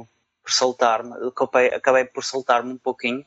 por 0.43 0.51
soltar-me, 0.51 1.13
acabei, 1.29 1.69
acabei 1.69 2.05
por 2.05 2.25
soltar-me 2.25 2.73
um 2.73 2.79
pouquinho 2.79 3.25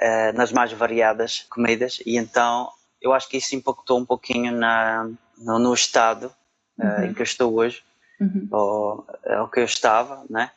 uh, 0.00 0.36
nas 0.36 0.52
mais 0.52 0.72
variadas 0.72 1.46
comidas 1.50 2.00
e 2.04 2.16
então 2.16 2.70
eu 3.00 3.12
acho 3.12 3.28
que 3.28 3.36
isso 3.36 3.56
impactou 3.56 3.98
um 3.98 4.06
pouquinho 4.06 4.52
na, 4.52 5.10
no, 5.36 5.58
no 5.58 5.74
estado 5.74 6.32
eh, 6.80 6.84
uhum. 6.84 6.90
uh, 6.90 7.04
em 7.06 7.14
que 7.14 7.20
eu 7.20 7.24
estou 7.24 7.52
hoje, 7.52 7.82
uhum. 8.20 8.48
ou, 8.50 9.06
ou 9.40 9.48
que 9.48 9.58
eu 9.58 9.64
estava, 9.64 10.24
né? 10.30 10.52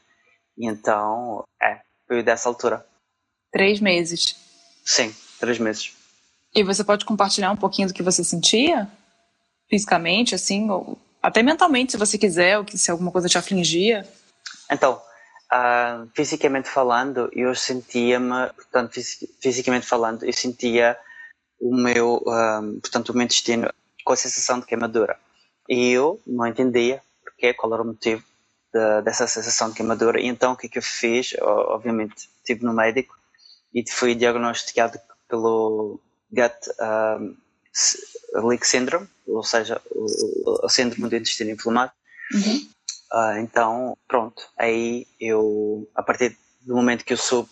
E 0.56 0.68
então, 0.68 1.44
é, 1.62 1.80
foi 2.08 2.22
dessa 2.22 2.48
altura. 2.48 2.86
Três 3.52 3.80
meses? 3.80 4.36
Sim, 4.86 5.14
três 5.40 5.58
meses. 5.58 5.94
E 6.54 6.64
você 6.64 6.84
pode 6.84 7.04
compartilhar 7.04 7.52
um 7.52 7.58
pouquinho 7.58 7.88
do 7.88 7.94
que 7.94 8.04
você 8.04 8.24
sentia? 8.24 8.88
Fisicamente, 9.68 10.36
assim, 10.36 10.70
ou 10.70 10.98
até 11.22 11.42
mentalmente, 11.42 11.94
se 11.94 11.98
você 11.98 12.18
quiser, 12.18 12.60
ou 12.60 12.66
se 12.68 12.92
alguma 12.92 13.12
coisa 13.12 13.28
te 13.28 13.38
afligia? 13.38 14.08
Então, 14.72 15.02
uh, 15.52 16.10
fisicamente 16.14 16.70
falando, 16.70 17.30
eu 17.34 17.54
sentia-me, 17.56 18.48
portanto, 18.56 19.00
fisicamente 19.42 19.86
falando, 19.86 20.24
eu 20.24 20.34
sentia 20.34 20.98
o 21.60 21.76
meu, 21.76 22.24
um, 22.26 22.80
portanto, 22.80 23.10
o 23.10 23.14
meu 23.14 23.24
intestino 23.24 23.72
com 24.04 24.14
a 24.14 24.16
sensação 24.16 24.60
de 24.60 24.66
queimadura. 24.66 25.18
E 25.68 25.92
eu 25.92 26.22
não 26.26 26.46
entendia 26.46 27.02
porque, 27.24 27.54
qual 27.54 27.74
era 27.74 27.82
o 27.82 27.88
motivo 27.88 28.24
de, 28.74 29.02
dessa 29.02 29.28
sensação 29.28 29.70
de 29.70 29.76
queimadura. 29.76 30.20
E 30.20 30.28
então 30.28 30.54
o 30.54 30.58
que, 30.58 30.68
é 30.68 30.70
que 30.70 30.78
eu 30.78 30.84
fiz? 30.84 31.34
Obviamente, 31.42 32.30
estive 32.38 32.64
no 32.64 32.74
médico 32.74 33.16
e 33.74 33.84
fui 33.90 34.16
diagnosticado 34.16 35.00
pelo 35.28 36.00
gut 36.32 36.54
um, 36.80 37.36
leak 38.48 38.66
syndrome, 38.66 39.08
ou 39.28 39.44
seja, 39.44 39.82
o, 39.92 40.66
o 40.66 40.70
síndrome 40.70 41.10
do 41.10 41.16
intestino 41.16 41.52
inflamado. 41.52 41.92
Uhum. 42.34 42.70
Uh, 43.16 43.40
então, 43.40 43.98
pronto, 44.10 44.44
aí 44.58 45.08
eu, 45.22 45.90
a 45.96 46.04
partir 46.04 46.38
do 46.60 46.76
momento 46.76 47.06
que 47.06 47.14
eu 47.14 47.18
soube 47.18 47.50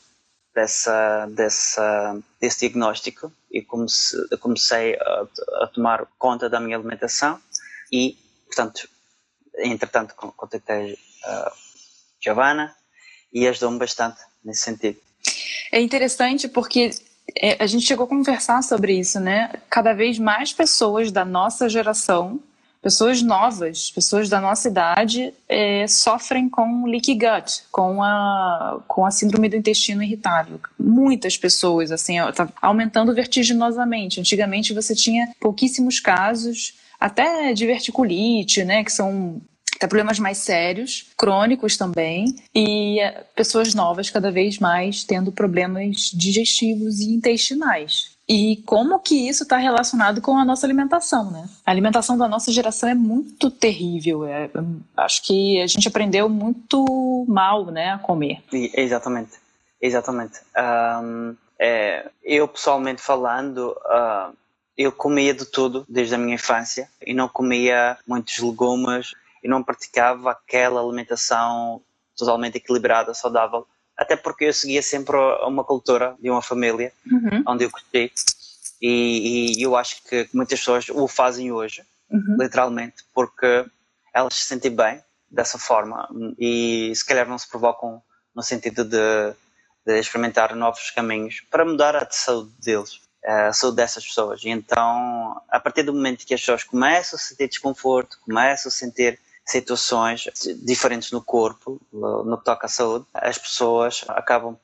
dessa, 0.54 1.26
dessa, 1.28 2.20
desse 2.42 2.60
diagnóstico 2.60 3.32
e 3.50 3.62
comecei, 3.62 4.20
comecei 4.42 4.96
a, 5.00 5.26
a, 5.62 5.68
tomar 5.68 6.06
conta 6.20 6.50
da 6.50 6.60
minha 6.60 6.76
alimentação 6.76 7.40
e, 7.90 8.18
portanto, 8.46 8.90
entretanto 9.58 10.14
contactei 10.16 10.98
a 11.24 11.54
Giovanna 12.22 12.76
e 13.32 13.48
ajudou-me 13.48 13.80
bastante 13.80 14.20
nesse 14.44 14.64
sentido. 14.64 15.00
É 15.72 15.80
interessante 15.80 16.50
porque 16.50 16.90
é, 17.38 17.64
a 17.64 17.68
gente 17.68 17.86
chegou 17.86 18.06
a 18.06 18.10
conversar 18.10 18.62
sobre 18.64 19.00
isso, 19.00 19.18
né? 19.18 19.62
Cada 19.70 19.94
vez 19.94 20.20
mais 20.20 20.52
pessoas 20.52 21.10
da 21.10 21.24
nossa 21.24 21.70
geração 21.70 22.44
pessoas 22.84 23.22
novas, 23.22 23.90
pessoas 23.90 24.28
da 24.28 24.42
nossa 24.42 24.68
idade, 24.68 25.34
é, 25.48 25.88
sofrem 25.88 26.50
com 26.50 26.86
leaky 26.86 27.16
gut, 27.16 27.64
com 27.72 28.04
a, 28.04 28.84
com 28.88 29.06
a 29.06 29.12
síndrome 29.12 29.48
do 29.48 29.56
intestino 29.56 30.04
irritável. 30.04 30.60
Muitas 30.78 31.38
pessoas, 31.38 31.92
assim, 31.92 32.20
está 32.20 32.50
aumentando 32.62 33.16
vertiginosamente. 33.16 34.20
Antigamente 34.20 34.74
você 34.74 34.94
tinha 34.94 35.32
pouquíssimos 35.40 36.02
casos, 36.02 36.74
até 37.00 37.54
de 37.54 37.66
verticulite, 37.66 38.66
né, 38.66 38.84
que 38.84 38.92
são 38.92 39.42
até 39.76 39.88
problemas 39.88 40.20
mais 40.20 40.38
sérios, 40.38 41.08
crônicos 41.18 41.78
também, 41.78 42.36
e 42.54 43.00
é, 43.00 43.24
pessoas 43.36 43.74
novas 43.74 44.10
cada 44.10 44.32
vez 44.32 44.60
mais 44.60 45.04
tendo 45.04 45.32
problemas 45.32 46.12
digestivos 46.14 47.00
e 47.00 47.14
intestinais. 47.14 48.13
E 48.28 48.64
como 48.66 49.00
que 49.00 49.28
isso 49.28 49.44
está 49.44 49.58
relacionado 49.58 50.22
com 50.22 50.38
a 50.38 50.46
nossa 50.46 50.66
alimentação, 50.66 51.30
né? 51.30 51.50
A 51.66 51.72
alimentação 51.72 52.18
da 52.18 52.28
nossa 52.28 52.52
geração 52.52 52.88
é 52.88 52.94
muito 52.94 53.52
terrível. 53.52 54.26
É, 54.26 54.50
acho 54.96 55.24
que 55.24 55.62
a 55.62 55.68
gente 55.68 55.88
aprendeu 55.88 56.30
muito 56.30 57.26
mal, 57.28 57.66
né, 57.66 57.92
a 57.92 57.98
comer. 57.98 58.42
Exatamente, 58.52 59.34
exatamente. 59.82 60.40
Um, 61.04 61.36
é, 61.60 62.10
eu 62.24 62.48
pessoalmente 62.48 63.02
falando, 63.02 63.76
uh, 63.86 64.34
eu 64.78 64.92
comia 64.92 65.34
de 65.34 65.46
tudo 65.46 65.86
desde 65.88 66.16
a 66.16 66.18
minha 66.18 66.36
infância 66.36 66.90
e 67.06 67.14
não 67.14 67.28
comia 67.28 67.98
muitos 68.08 68.40
legumes 68.40 69.14
e 69.44 69.48
não 69.50 69.62
praticava 69.62 70.32
aquela 70.32 70.82
alimentação 70.82 71.82
totalmente 72.18 72.56
equilibrada, 72.56 73.14
saudável 73.14 73.68
até 73.98 74.16
porque 74.16 74.46
eu 74.46 74.54
seguia 74.54 74.82
sempre 74.82 75.16
uma 75.46 75.64
cultura 75.64 76.16
de 76.20 76.30
uma 76.30 76.42
família 76.42 76.92
uhum. 77.06 77.44
onde 77.48 77.66
eu 77.66 77.72
cresci 77.72 78.12
e, 78.86 79.56
e, 79.58 79.64
eu 79.64 79.78
acho 79.78 80.04
que 80.04 80.28
muitas 80.34 80.60
pessoas 80.60 80.90
o 80.90 81.08
fazem 81.08 81.54
hoje, 81.54 81.86
uhum. 82.12 82.36
literalmente, 82.38 82.98
porque 83.14 83.66
elas 84.14 84.34
se 84.34 84.44
sentem 84.44 84.76
bem 84.76 85.02
dessa 85.32 85.58
forma 85.58 86.06
e 86.38 86.92
se 86.94 87.06
calhar 87.06 87.26
não 87.26 87.38
se 87.38 87.48
provocam 87.48 88.04
no 88.36 88.44
sentido 88.44 88.84
de, 88.84 89.34
de 89.86 90.00
experimentar 90.00 90.54
novos 90.54 90.92
caminhos 90.92 91.42
para 91.50 91.64
mudar 91.64 91.96
a 91.96 92.06
saúde 92.12 92.52
deles, 92.60 93.00
a 93.26 93.54
saúde 93.54 93.78
dessas 93.78 94.06
pessoas. 94.06 94.44
E 94.44 94.50
então, 94.50 95.42
a 95.50 95.62
partir 95.62 95.84
do 95.84 95.94
momento 95.94 96.26
que 96.26 96.34
as 96.34 96.42
pessoas 96.42 96.66
começam 96.66 97.18
a 97.18 97.22
sentir 97.22 97.48
desconforto, 97.48 98.20
começam 98.20 98.70
a 98.70 98.74
sentir 98.74 99.18
situações 99.46 100.30
diferentes 100.64 101.12
no 101.12 101.22
corpo, 101.22 101.82
no 101.92 102.38
que 102.38 102.46
toca 102.46 102.66
à 102.66 102.70
saúde, 102.70 103.06
as 103.14 103.38
pessoas 103.38 104.06
acabam 104.10 104.58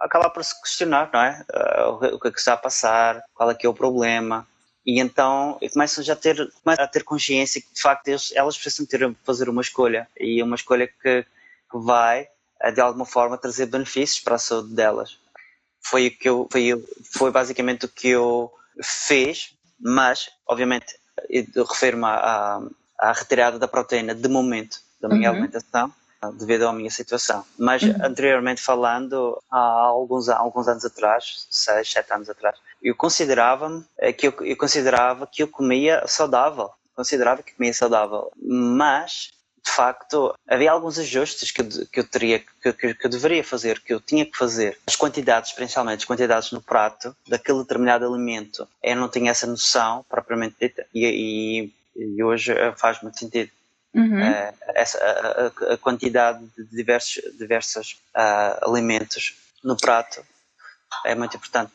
acabam 0.00 0.32
por 0.32 0.42
se 0.42 0.58
questionar, 0.62 1.10
não 1.12 1.20
é? 1.20 1.44
Uh, 1.52 2.14
o 2.14 2.18
que 2.18 2.28
é 2.28 2.30
que 2.30 2.38
está 2.38 2.54
a 2.54 2.56
passar, 2.56 3.22
qual 3.34 3.50
é 3.50 3.54
que 3.54 3.66
é 3.66 3.68
o 3.68 3.74
problema. 3.74 4.48
E 4.84 4.98
então 4.98 5.58
começam 5.72 6.02
já 6.02 6.14
a 6.14 6.16
ter, 6.16 6.50
a 6.64 6.86
ter 6.86 7.04
consciência 7.04 7.60
que 7.60 7.72
de 7.72 7.80
facto 7.80 8.08
eles, 8.08 8.32
elas 8.34 8.56
precisam 8.56 8.86
ter, 8.86 9.14
fazer 9.24 9.48
uma 9.50 9.60
escolha 9.60 10.08
e 10.18 10.42
uma 10.42 10.56
escolha 10.56 10.88
que, 10.88 11.22
que 11.22 11.78
vai 11.78 12.26
eh, 12.60 12.72
de 12.72 12.80
alguma 12.80 13.04
forma 13.04 13.36
trazer 13.36 13.66
benefícios 13.66 14.20
para 14.20 14.36
a 14.36 14.38
saúde 14.38 14.74
delas. 14.74 15.18
Foi 15.82 16.06
o 16.06 16.18
que 16.18 16.28
eu, 16.28 16.48
foi, 16.50 16.84
foi 17.12 17.30
basicamente 17.30 17.84
o 17.84 17.88
que 17.88 18.08
eu 18.08 18.50
fiz, 18.82 19.54
mas 19.78 20.30
obviamente 20.46 20.98
eu 21.28 21.64
refiro-me 21.64 22.06
à, 22.06 22.62
à 23.00 23.12
retirada 23.12 23.58
da 23.58 23.66
proteína 23.66 24.14
de 24.14 24.28
momento 24.28 24.78
da 25.00 25.08
minha 25.08 25.30
uhum. 25.30 25.36
alimentação 25.36 25.92
devido 26.34 26.68
à 26.68 26.72
minha 26.72 26.90
situação. 26.90 27.44
Mas 27.58 27.82
uhum. 27.82 27.94
anteriormente 28.02 28.60
falando, 28.60 29.42
há 29.50 29.58
alguns, 29.58 30.28
há 30.28 30.36
alguns 30.36 30.68
anos 30.68 30.84
atrás, 30.84 31.46
seis, 31.50 31.90
sete 31.90 32.12
anos 32.12 32.28
atrás, 32.28 32.58
eu 32.82 32.94
considerava 32.94 33.82
eh, 33.98 34.12
que 34.12 34.28
eu, 34.28 34.34
eu 34.42 34.56
considerava 34.56 35.26
que 35.26 35.42
eu 35.42 35.48
comia 35.48 36.02
saudável, 36.06 36.70
considerava 36.94 37.42
que 37.42 37.54
comia 37.54 37.72
saudável, 37.72 38.30
mas 38.36 39.30
de 39.62 39.70
facto, 39.70 40.34
havia 40.48 40.72
alguns 40.72 40.98
ajustes 40.98 41.50
que, 41.50 41.62
que 41.86 42.00
eu 42.00 42.04
teria, 42.04 42.38
que, 42.38 42.72
que, 42.72 42.94
que, 42.94 43.06
eu 43.06 43.10
deveria 43.10 43.44
fazer, 43.44 43.78
que 43.80 43.92
eu 43.92 44.00
tinha 44.00 44.24
que 44.24 44.36
fazer. 44.36 44.78
As 44.86 44.96
quantidades, 44.96 45.52
principalmente 45.52 45.98
as 46.00 46.04
quantidades 46.06 46.50
no 46.50 46.62
prato 46.62 47.14
daquele 47.28 47.58
determinado 47.58 48.06
alimento, 48.06 48.66
eu 48.82 48.96
não 48.96 49.08
tinha 49.08 49.30
essa 49.30 49.46
noção 49.46 50.04
propriamente 50.08 50.56
dita 50.58 50.86
e, 50.94 51.06
e 51.06 51.72
e 52.00 52.22
hoje 52.22 52.52
eh, 52.52 52.72
faz 52.76 53.02
muito 53.02 53.18
sentido. 53.18 53.50
Uhum. 53.94 54.22
Uh, 54.22 54.54
essa, 54.74 54.98
a, 54.98 55.74
a, 55.74 55.76
quantidade 55.76 56.44
de 56.56 56.64
diversos, 56.64 57.22
diversos 57.36 58.00
uh, 58.16 58.70
alimentos 58.70 59.34
no 59.64 59.76
prato 59.76 60.22
é 61.04 61.14
muito 61.14 61.36
importante. 61.36 61.72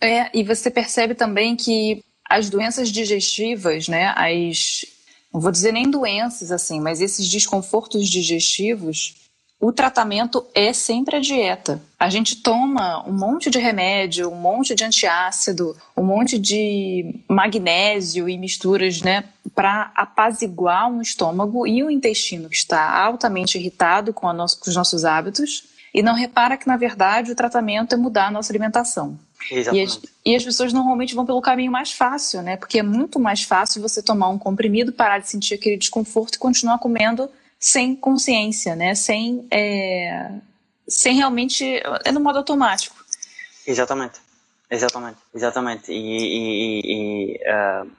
É, 0.00 0.30
e 0.36 0.42
você 0.42 0.70
percebe 0.70 1.14
também 1.14 1.54
que 1.54 2.04
as 2.28 2.50
doenças 2.50 2.90
digestivas, 2.90 3.88
né, 3.88 4.12
as, 4.16 4.84
não 5.32 5.40
vou 5.40 5.52
dizer 5.52 5.72
nem 5.72 5.88
doenças 5.88 6.50
assim, 6.50 6.80
mas 6.80 7.00
esses 7.00 7.28
desconfortos 7.28 8.08
digestivos, 8.08 9.14
o 9.60 9.72
tratamento 9.72 10.44
é 10.54 10.72
sempre 10.72 11.16
a 11.16 11.20
dieta. 11.20 11.80
A 11.98 12.10
gente 12.10 12.42
toma 12.42 13.06
um 13.08 13.12
monte 13.12 13.48
de 13.48 13.58
remédio, 13.58 14.30
um 14.30 14.34
monte 14.34 14.74
de 14.74 14.84
antiácido, 14.84 15.76
um 15.96 16.02
monte 16.02 16.38
de 16.38 17.20
magnésio 17.28 18.28
e 18.28 18.36
misturas, 18.36 19.00
né, 19.00 19.24
para 19.54 19.92
apaziguar 19.94 20.90
um 20.90 21.00
estômago 21.00 21.66
e 21.66 21.82
o 21.82 21.90
intestino 21.90 22.48
que 22.48 22.56
está 22.56 22.98
altamente 22.98 23.56
irritado 23.56 24.12
com, 24.12 24.32
nosso, 24.32 24.58
com 24.58 24.68
os 24.68 24.76
nossos 24.76 25.04
hábitos 25.04 25.64
e 25.94 26.02
não 26.02 26.14
repara 26.14 26.56
que, 26.56 26.66
na 26.66 26.76
verdade, 26.76 27.30
o 27.30 27.36
tratamento 27.36 27.94
é 27.94 27.96
mudar 27.96 28.26
a 28.26 28.30
nossa 28.30 28.52
alimentação. 28.52 29.16
E 29.50 29.82
as, 29.82 30.00
e 30.24 30.34
as, 30.34 30.42
pessoas 30.42 30.72
normalmente 30.72 31.14
vão 31.14 31.24
pelo 31.24 31.40
caminho 31.40 31.70
mais 31.70 31.92
fácil, 31.92 32.42
né? 32.42 32.56
Porque 32.56 32.80
é 32.80 32.82
muito 32.82 33.20
mais 33.20 33.42
fácil 33.42 33.80
você 33.80 34.02
tomar 34.02 34.28
um 34.28 34.38
comprimido, 34.38 34.92
parar 34.92 35.18
de 35.18 35.28
sentir 35.28 35.54
aquele 35.54 35.76
desconforto 35.76 36.34
e 36.34 36.38
continuar 36.38 36.78
comendo 36.78 37.30
sem 37.60 37.94
consciência, 37.94 38.74
né? 38.74 38.94
Sem, 38.94 39.46
é, 39.50 40.32
sem 40.88 41.16
realmente. 41.16 41.80
É 42.04 42.10
no 42.10 42.20
modo 42.20 42.38
automático. 42.38 42.96
Exatamente. 43.66 44.18
Exatamente. 44.70 45.18
Exatamente. 45.34 45.92
E. 45.92 46.18
e, 46.18 46.82
e 46.86 47.40
uh, 47.44 47.90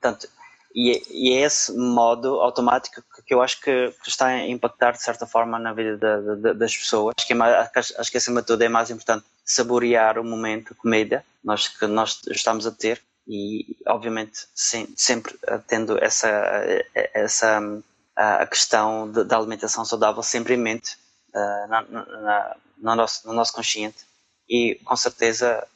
tanto, 0.00 0.28
e, 0.74 1.02
e, 1.10 1.32
é 1.34 1.42
esse 1.42 1.72
modo 1.76 2.40
automático 2.40 3.02
que 3.26 3.34
eu 3.34 3.42
acho 3.42 3.60
que, 3.60 3.94
está 4.06 4.26
a 4.26 4.48
impactar 4.48 4.92
de 4.92 5.02
certa 5.02 5.26
forma 5.26 5.58
na 5.58 5.72
vida 5.72 5.96
de, 5.96 6.36
de, 6.36 6.54
das 6.54 6.76
pessoas. 6.76 7.14
Acho 7.16 7.26
que, 7.26 7.32
é 7.34 8.00
acho 8.00 8.10
que 8.10 8.16
acima 8.16 8.40
de 8.40 8.46
tudo 8.46 8.62
é 8.62 8.68
mais 8.68 8.90
importante 8.90 9.24
saborear 9.44 10.18
o 10.18 10.24
momento, 10.24 10.72
a 10.72 10.76
comida 10.76 11.24
nós, 11.44 11.68
que 11.68 11.86
nós 11.86 12.20
estamos 12.30 12.66
a 12.66 12.70
ter 12.70 13.02
e 13.26 13.76
obviamente 13.86 14.46
sim, 14.54 14.92
sempre 14.96 15.38
tendo 15.68 16.02
essa, 16.02 16.28
essa 17.14 17.60
a 18.16 18.46
questão 18.46 19.10
da 19.10 19.36
alimentação 19.36 19.84
saudável 19.84 20.22
sempre 20.22 20.54
em 20.54 20.58
mente 20.58 20.96
uh, 21.34 21.68
na, 21.68 21.82
na, 21.82 22.56
no, 22.78 22.96
nosso, 22.96 23.26
no 23.26 23.32
nosso 23.32 23.52
consciente 23.52 24.04
e 24.48 24.78
com 24.84 24.96
certeza 24.96 25.66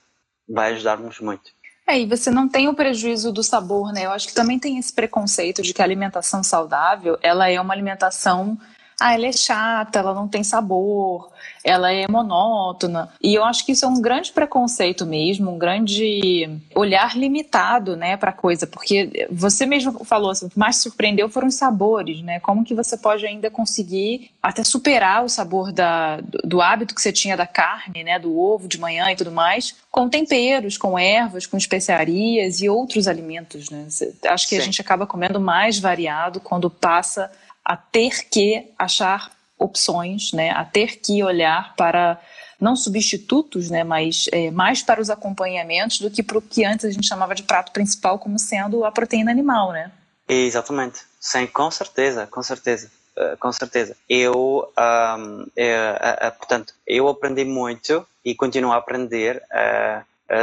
vai 0.48 0.72
ajudar-nos 0.72 1.18
muito. 1.20 1.50
É, 1.88 2.00
e 2.00 2.06
você 2.06 2.30
não 2.30 2.48
tem 2.48 2.68
o 2.68 2.74
prejuízo 2.74 3.30
do 3.32 3.44
sabor, 3.44 3.92
né? 3.92 4.06
Eu 4.06 4.10
acho 4.10 4.26
que 4.26 4.34
também 4.34 4.58
tem 4.58 4.76
esse 4.76 4.92
preconceito 4.92 5.62
de 5.62 5.72
que 5.72 5.80
a 5.80 5.84
alimentação 5.84 6.42
saudável, 6.42 7.16
ela 7.22 7.48
é 7.48 7.60
uma 7.60 7.72
alimentação 7.72 8.58
ah, 8.98 9.12
ela 9.12 9.26
é 9.26 9.32
chata, 9.32 9.98
ela 9.98 10.14
não 10.14 10.26
tem 10.26 10.42
sabor, 10.42 11.30
ela 11.62 11.92
é 11.92 12.08
monótona. 12.08 13.10
E 13.22 13.34
eu 13.34 13.44
acho 13.44 13.64
que 13.66 13.72
isso 13.72 13.84
é 13.84 13.88
um 13.88 14.00
grande 14.00 14.32
preconceito 14.32 15.04
mesmo, 15.04 15.50
um 15.50 15.58
grande 15.58 16.48
olhar 16.74 17.16
limitado, 17.16 17.94
né, 17.94 18.16
para 18.16 18.32
coisa, 18.32 18.66
porque 18.66 19.28
você 19.30 19.66
mesmo 19.66 20.02
falou 20.04 20.30
assim, 20.30 20.46
o 20.46 20.50
que 20.50 20.58
mais 20.58 20.76
surpreendeu 20.76 21.28
foram 21.28 21.48
os 21.48 21.56
sabores, 21.56 22.22
né? 22.22 22.40
Como 22.40 22.64
que 22.64 22.74
você 22.74 22.96
pode 22.96 23.26
ainda 23.26 23.50
conseguir 23.50 24.30
até 24.42 24.64
superar 24.64 25.24
o 25.24 25.28
sabor 25.28 25.72
da, 25.72 26.20
do 26.44 26.62
hábito 26.62 26.94
que 26.94 27.00
você 27.02 27.12
tinha 27.12 27.36
da 27.36 27.46
carne, 27.46 28.02
né, 28.02 28.18
do 28.18 28.38
ovo 28.38 28.66
de 28.66 28.80
manhã 28.80 29.10
e 29.10 29.16
tudo 29.16 29.30
mais, 29.30 29.74
com 29.90 30.08
temperos, 30.08 30.78
com 30.78 30.98
ervas, 30.98 31.46
com 31.46 31.56
especiarias 31.56 32.60
e 32.60 32.68
outros 32.68 33.06
alimentos, 33.06 33.68
né? 33.68 33.86
Acho 34.28 34.48
que 34.48 34.56
Sim. 34.56 34.62
a 34.62 34.64
gente 34.64 34.80
acaba 34.80 35.06
comendo 35.06 35.38
mais 35.38 35.78
variado 35.78 36.40
quando 36.40 36.70
passa 36.70 37.30
a 37.66 37.76
ter 37.76 38.28
que 38.28 38.72
achar 38.78 39.32
opções, 39.58 40.32
né, 40.32 40.50
a 40.50 40.64
ter 40.64 41.00
que 41.00 41.22
olhar 41.24 41.74
para 41.74 42.20
não 42.60 42.76
substitutos, 42.76 43.68
né, 43.68 43.82
mas 43.82 44.26
é, 44.30 44.50
mais 44.52 44.82
para 44.82 45.00
os 45.00 45.10
acompanhamentos 45.10 45.98
do 45.98 46.10
que 46.10 46.22
para 46.22 46.38
o 46.38 46.42
que 46.42 46.64
antes 46.64 46.84
a 46.84 46.90
gente 46.90 47.06
chamava 47.06 47.34
de 47.34 47.42
prato 47.42 47.72
principal 47.72 48.18
como 48.18 48.38
sendo 48.38 48.84
a 48.84 48.92
proteína 48.92 49.32
animal, 49.32 49.72
né? 49.72 49.90
Exatamente, 50.28 51.00
sim, 51.20 51.46
com 51.46 51.70
certeza, 51.70 52.26
com 52.26 52.42
certeza, 52.42 52.90
uh, 53.16 53.36
com 53.38 53.52
certeza. 53.52 53.96
Eu, 54.08 54.72
um, 54.78 55.42
uh, 55.42 55.46
uh, 55.46 56.38
portanto, 56.38 56.72
eu 56.86 57.08
aprendi 57.08 57.44
muito 57.44 58.06
e 58.24 58.34
continuo 58.34 58.72
a 58.72 58.76
aprender, 58.76 59.42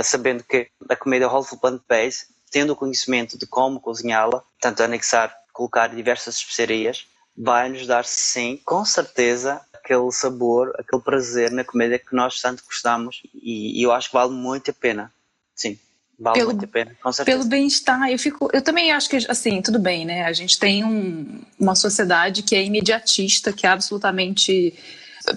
sabendo 0.03 0.43
que 0.43 0.67
a 0.89 0.95
comida 0.95 1.27
whole 1.27 1.45
food 1.45 1.59
plant-based, 1.59 2.27
tendo 2.49 2.71
o 2.71 2.75
conhecimento 2.75 3.37
de 3.37 3.45
como 3.45 3.81
cozinhá-la, 3.81 4.39
portanto, 4.39 4.81
anexar, 4.81 5.35
colocar 5.51 5.87
diversas 5.87 6.35
especiarias, 6.35 7.05
vai 7.35 7.69
nos 7.69 7.87
dar 7.87 8.05
sim, 8.05 8.59
com 8.63 8.85
certeza, 8.85 9.61
aquele 9.73 10.11
sabor, 10.11 10.73
aquele 10.79 11.01
prazer 11.01 11.51
na 11.51 11.63
comida 11.63 11.99
que 11.99 12.15
nós 12.15 12.39
tanto 12.39 12.63
gostamos 12.65 13.21
e, 13.33 13.79
e 13.79 13.83
eu 13.83 13.91
acho 13.91 14.09
que 14.09 14.13
vale 14.13 14.31
muito 14.31 14.71
a 14.71 14.73
pena. 14.73 15.11
Sim. 15.55 15.77
Vale 16.17 16.37
pelo, 16.37 16.51
muito 16.51 16.65
a 16.65 16.67
pena, 16.67 16.95
com 17.01 17.11
certeza. 17.11 17.37
Pelo 17.37 17.49
bem-estar, 17.49 18.09
eu 18.09 18.19
fico, 18.19 18.49
eu 18.53 18.61
também 18.61 18.91
acho 18.91 19.09
que 19.09 19.17
assim, 19.27 19.61
tudo 19.61 19.79
bem, 19.79 20.05
né? 20.05 20.25
A 20.25 20.31
gente 20.31 20.57
tem 20.59 20.85
um, 20.85 21.41
uma 21.59 21.75
sociedade 21.75 22.43
que 22.43 22.55
é 22.55 22.63
imediatista, 22.63 23.51
que 23.51 23.65
é 23.65 23.69
absolutamente 23.69 24.77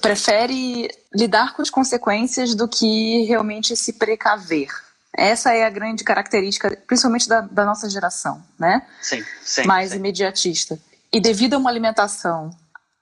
prefere 0.00 0.90
lidar 1.14 1.54
com 1.54 1.62
as 1.62 1.70
consequências 1.70 2.54
do 2.54 2.68
que 2.68 3.24
realmente 3.24 3.76
se 3.76 3.92
precaver. 3.94 4.68
Essa 5.16 5.54
é 5.54 5.64
a 5.64 5.70
grande 5.70 6.04
característica, 6.04 6.76
principalmente 6.87 7.28
da, 7.28 7.40
da 7.40 7.64
nossa 7.64 7.88
geração, 7.88 8.42
né? 8.59 8.87
Sim, 9.00 9.24
sim. 9.42 9.64
Mais 9.64 9.90
sim. 9.90 9.96
imediatista. 9.96 10.78
E 11.16 11.20
devido 11.20 11.55
a 11.55 11.57
uma 11.57 11.70
alimentação 11.70 12.50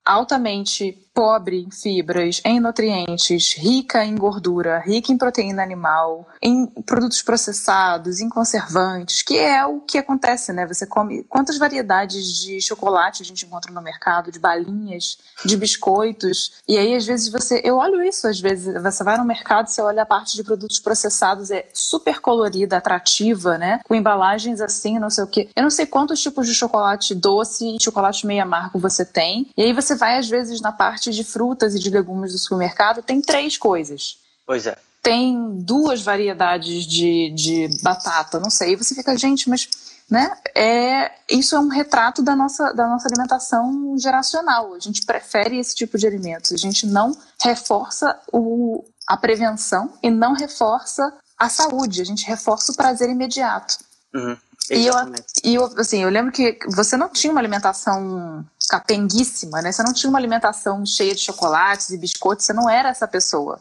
altamente 0.05 1.04
pobre 1.15 1.63
em 1.63 1.71
fibras, 1.71 2.43
em 2.45 2.59
nutrientes, 2.59 3.55
rica 3.55 4.05
em 4.05 4.17
gordura, 4.17 4.81
rica 4.81 5.13
em 5.13 5.17
proteína 5.17 5.63
animal, 5.63 6.29
em 6.43 6.67
produtos 6.67 7.23
processados, 7.23 8.21
em 8.21 8.29
conservantes, 8.29 9.23
que 9.23 9.39
é 9.39 9.65
o 9.65 9.81
que 9.81 9.97
acontece, 9.97 10.53
né? 10.53 10.67
Você 10.67 10.87
come 10.87 11.23
quantas 11.25 11.57
variedades 11.57 12.27
de 12.43 12.61
chocolate 12.61 13.23
a 13.23 13.25
gente 13.25 13.47
encontra 13.47 13.73
no 13.73 13.81
mercado, 13.81 14.33
de 14.33 14.41
balinhas, 14.41 15.19
de 15.45 15.57
biscoitos, 15.57 16.55
e 16.67 16.77
aí 16.77 16.95
às 16.97 17.07
vezes 17.07 17.29
você, 17.29 17.61
eu 17.65 17.77
olho 17.77 18.03
isso 18.03 18.27
às 18.27 18.41
vezes, 18.41 18.83
você 18.83 19.05
vai 19.05 19.17
no 19.17 19.25
mercado, 19.25 19.69
você 19.69 19.81
olha 19.81 20.03
a 20.03 20.07
parte 20.07 20.35
de 20.35 20.43
produtos 20.43 20.81
processados, 20.81 21.51
é 21.51 21.69
super 21.73 22.21
colorida, 22.21 22.77
atrativa, 22.77 23.57
né? 23.57 23.81
Com 23.85 23.95
embalagens 23.95 24.61
assim, 24.61 24.99
não 24.99 25.11
sei 25.11 25.25
o 25.25 25.29
quê. 25.29 25.49
Eu 25.55 25.63
não 25.63 25.71
sei 25.71 25.87
quantos 25.87 26.21
tipos 26.21 26.47
de 26.47 26.55
chocolate 26.55 27.15
doce 27.15 27.77
e 27.77 27.83
chocolate 27.83 28.27
meio 28.27 28.43
amargo 28.43 28.79
você 28.79 29.05
tem. 29.05 29.47
E 29.57 29.63
aí 29.63 29.73
você 29.73 29.95
vai 29.95 30.19
às 30.19 30.29
vezes 30.29 30.61
na 30.61 30.73
parte 30.73 31.04
parte 31.05 31.11
de 31.11 31.25
frutas 31.25 31.75
e 31.75 31.79
de 31.79 31.91
legumes 31.91 32.33
do 32.33 32.39
supermercado 32.39 33.03
tem 33.03 33.21
três 33.21 33.59
coisas. 33.59 34.19
Pois 34.47 34.67
é. 34.67 34.77
Tem 35.03 35.59
duas 35.59 36.01
variedades 36.01 36.87
de, 36.87 37.31
de 37.31 37.69
batata, 37.83 38.41
não 38.41 38.49
sei. 38.49 38.73
E 38.73 38.77
você 38.77 38.95
fica, 38.95 39.17
gente, 39.17 39.49
mas 39.49 39.69
né? 40.11 40.37
É, 40.55 41.13
isso 41.31 41.57
é 41.57 41.59
um 41.59 41.69
retrato 41.69 42.23
da 42.23 42.37
nossa, 42.37 42.73
da 42.73 42.87
nossa 42.87 43.09
alimentação 43.09 43.97
geracional. 43.99 44.75
A 44.75 44.79
gente 44.79 45.05
prefere 45.05 45.59
esse 45.59 45.75
tipo 45.75 45.97
de 45.97 46.07
alimentos. 46.07 46.53
A 46.53 46.57
gente 46.57 46.87
não 46.87 47.17
reforça 47.43 48.19
o, 48.31 48.85
a 49.07 49.17
prevenção 49.17 49.93
e 50.03 50.11
não 50.11 50.35
reforça 50.35 51.13
a 51.39 51.49
saúde. 51.49 52.03
A 52.03 52.05
gente 52.05 52.27
reforça 52.27 52.73
o 52.73 52.77
prazer 52.77 53.09
imediato. 53.09 53.79
Uhum. 54.15 54.37
E 54.71 54.87
eu, 54.87 54.95
e 55.43 55.55
eu, 55.55 55.65
assim, 55.79 56.03
eu 56.03 56.11
lembro 56.11 56.33
que 56.33 56.59
você 56.75 56.97
não 56.97 57.09
tinha 57.09 57.31
uma 57.31 57.41
alimentação 57.41 58.45
capenguíssima, 58.67 59.61
né? 59.63 59.73
Você 59.73 59.83
não 59.83 59.93
tinha 59.93 60.11
uma 60.11 60.19
alimentação 60.19 60.85
cheia 60.85 61.15
de 61.15 61.21
chocolates 61.21 61.91
e 61.91 61.99
biscoitos, 61.99 62.45
você 62.45 62.53
não 62.53 62.69
era 62.69 62.89
essa 62.89 63.07
pessoa. 63.07 63.61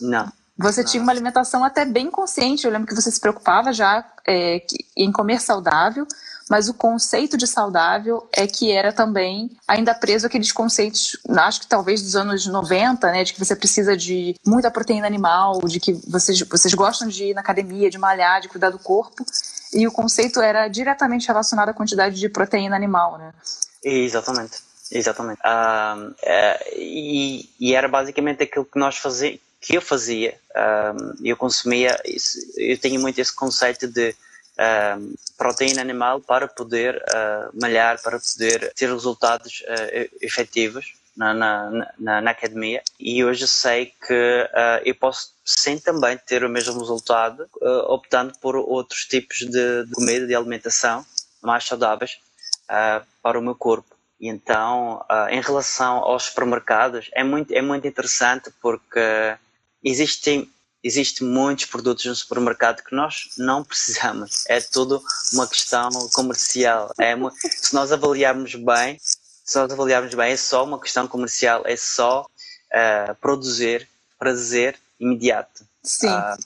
Não. 0.00 0.32
Você 0.58 0.82
não. 0.82 0.88
tinha 0.90 1.02
uma 1.02 1.12
alimentação 1.12 1.64
até 1.64 1.84
bem 1.84 2.10
consciente. 2.10 2.64
Eu 2.64 2.72
lembro 2.72 2.86
que 2.86 2.94
você 2.94 3.10
se 3.10 3.20
preocupava 3.20 3.72
já 3.72 4.04
é, 4.26 4.62
em 4.96 5.10
comer 5.10 5.40
saudável, 5.40 6.06
mas 6.50 6.68
o 6.68 6.74
conceito 6.74 7.36
de 7.36 7.46
saudável 7.46 8.28
é 8.32 8.44
que 8.44 8.72
era 8.72 8.92
também 8.92 9.56
ainda 9.68 9.94
preso 9.94 10.26
aqueles 10.26 10.50
conceitos, 10.50 11.16
acho 11.28 11.60
que 11.60 11.68
talvez 11.68 12.02
dos 12.02 12.16
anos 12.16 12.44
90, 12.44 13.12
né, 13.12 13.22
de 13.22 13.32
que 13.32 13.38
você 13.38 13.54
precisa 13.54 13.96
de 13.96 14.34
muita 14.44 14.68
proteína 14.68 15.06
animal, 15.06 15.60
de 15.60 15.78
que 15.78 15.92
vocês, 16.08 16.40
vocês 16.40 16.74
gostam 16.74 17.06
de 17.06 17.26
ir 17.26 17.34
na 17.34 17.40
academia, 17.40 17.88
de 17.88 17.98
malhar, 17.98 18.40
de 18.40 18.48
cuidar 18.48 18.70
do 18.70 18.80
corpo, 18.80 19.24
e 19.72 19.86
o 19.86 19.92
conceito 19.92 20.40
era 20.40 20.66
diretamente 20.66 21.28
relacionado 21.28 21.68
à 21.68 21.72
quantidade 21.72 22.18
de 22.18 22.28
proteína 22.28 22.74
animal, 22.74 23.16
né? 23.16 23.32
Exatamente, 23.82 24.58
exatamente. 24.90 25.40
Um, 25.44 26.14
é, 26.22 26.74
e, 26.76 27.48
e, 27.58 27.74
era 27.74 27.88
basicamente 27.88 28.42
aquilo 28.42 28.64
que 28.64 28.78
nós 28.78 28.96
fazíamos, 28.96 29.40
que 29.60 29.76
eu 29.76 29.82
fazia. 29.82 30.38
Um, 30.54 31.26
eu 31.26 31.36
consumia, 31.36 32.00
eu 32.56 32.78
tenho 32.78 33.00
muito 33.00 33.18
esse 33.20 33.34
conceito 33.34 33.86
de 33.86 34.14
um, 34.98 35.14
proteína 35.36 35.80
animal 35.80 36.20
para 36.20 36.46
poder 36.46 36.96
uh, 36.96 37.60
malhar, 37.60 38.00
para 38.02 38.18
poder 38.18 38.72
ter 38.74 38.90
resultados 38.90 39.62
uh, 39.62 40.16
efetivos 40.20 40.94
na, 41.16 41.32
na, 41.32 41.70
na, 41.98 42.20
na, 42.20 42.30
academia. 42.30 42.82
E 42.98 43.24
hoje 43.24 43.48
sei 43.48 43.92
que 44.06 44.42
uh, 44.44 44.82
eu 44.84 44.94
posso 44.94 45.32
sem 45.44 45.78
também 45.78 46.18
ter 46.18 46.44
o 46.44 46.48
mesmo 46.48 46.78
resultado, 46.78 47.48
uh, 47.60 47.92
optando 47.92 48.32
por 48.40 48.56
outros 48.56 49.04
tipos 49.06 49.38
de, 49.38 49.84
de 49.84 49.92
comida, 49.92 50.26
de 50.26 50.34
alimentação 50.34 51.04
mais 51.42 51.64
saudáveis 51.64 52.18
uh, 52.70 53.04
para 53.22 53.38
o 53.38 53.42
meu 53.42 53.54
corpo. 53.54 53.96
E 54.20 54.28
então, 54.28 55.04
uh, 55.10 55.28
em 55.30 55.40
relação 55.40 55.98
aos 55.98 56.24
supermercados, 56.24 57.10
é 57.12 57.24
muito, 57.24 57.52
é 57.52 57.60
muito 57.60 57.86
interessante 57.86 58.50
porque 58.60 59.36
existem 59.82 60.50
existem 60.82 61.26
muitos 61.26 61.66
produtos 61.66 62.06
no 62.06 62.14
supermercado 62.14 62.82
que 62.82 62.94
nós 62.94 63.30
não 63.36 63.62
precisamos. 63.62 64.44
É 64.48 64.60
tudo 64.60 65.02
uma 65.32 65.46
questão 65.46 65.90
comercial. 66.14 66.90
É, 66.98 67.14
se 67.50 67.74
nós 67.74 67.92
avaliarmos 67.92 68.54
bem, 68.54 68.98
se 69.00 69.58
nós 69.58 69.70
avaliarmos 69.70 70.14
bem, 70.14 70.32
é 70.32 70.36
só 70.36 70.64
uma 70.64 70.80
questão 70.80 71.06
comercial, 71.06 71.62
é 71.66 71.76
só 71.76 72.22
uh, 72.22 73.14
produzir 73.16 73.86
prazer 74.18 74.78
imediato 74.98 75.64
uh, 76.04 76.42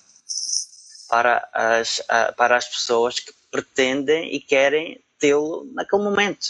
para, 1.08 1.48
as, 1.52 1.98
uh, 2.00 2.34
para 2.36 2.56
as 2.56 2.66
pessoas 2.66 3.20
que 3.20 3.32
pretendem 3.50 4.34
e 4.34 4.40
querem 4.40 5.00
tê-lo 5.24 5.66
naquele 5.72 6.02
momento, 6.02 6.46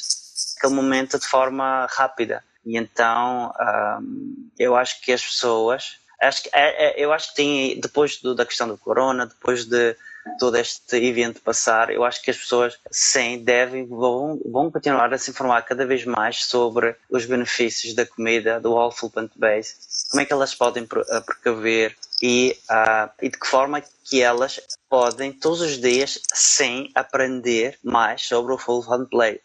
naquele 0.56 0.74
momento 0.74 1.18
de 1.18 1.26
forma 1.26 1.86
rápida. 1.86 2.42
E 2.66 2.76
então 2.76 3.52
um, 3.60 4.50
eu 4.58 4.74
acho 4.74 5.00
que 5.00 5.12
as 5.12 5.24
pessoas, 5.24 5.98
acho 6.20 6.42
que, 6.42 6.50
é, 6.52 6.88
é, 6.88 7.04
eu 7.04 7.12
acho 7.12 7.28
que 7.28 7.36
tem, 7.36 7.80
depois 7.80 8.20
do, 8.20 8.34
da 8.34 8.44
questão 8.44 8.66
do 8.66 8.76
corona, 8.76 9.26
depois 9.26 9.64
de 9.64 9.96
todo 10.38 10.56
este 10.56 10.96
evento 10.96 11.42
passar, 11.42 11.90
eu 11.90 12.02
acho 12.02 12.22
que 12.22 12.30
as 12.30 12.38
pessoas, 12.38 12.78
sim, 12.90 13.44
devem, 13.44 13.86
vão, 13.86 14.40
vão 14.44 14.70
continuar 14.70 15.12
a 15.12 15.18
se 15.18 15.30
informar 15.30 15.62
cada 15.62 15.84
vez 15.86 16.04
mais 16.04 16.46
sobre 16.46 16.96
os 17.10 17.26
benefícios 17.26 17.94
da 17.94 18.06
comida, 18.06 18.58
do 18.58 18.72
whole 18.72 18.92
food 18.92 19.12
plant-based, 19.12 19.76
como 20.10 20.22
é 20.22 20.24
que 20.24 20.32
elas 20.32 20.54
podem 20.54 20.86
precaver 20.86 21.94
e, 22.22 22.56
uh, 22.70 23.10
e 23.20 23.28
de 23.28 23.38
que 23.38 23.46
forma 23.46 23.82
que 24.02 24.22
elas 24.22 24.58
podem 24.88 25.32
todos 25.32 25.60
os 25.60 25.78
dias, 25.78 26.20
sim, 26.32 26.90
aprender 26.94 27.78
mais 27.82 28.22
sobre 28.22 28.52
o 28.52 28.58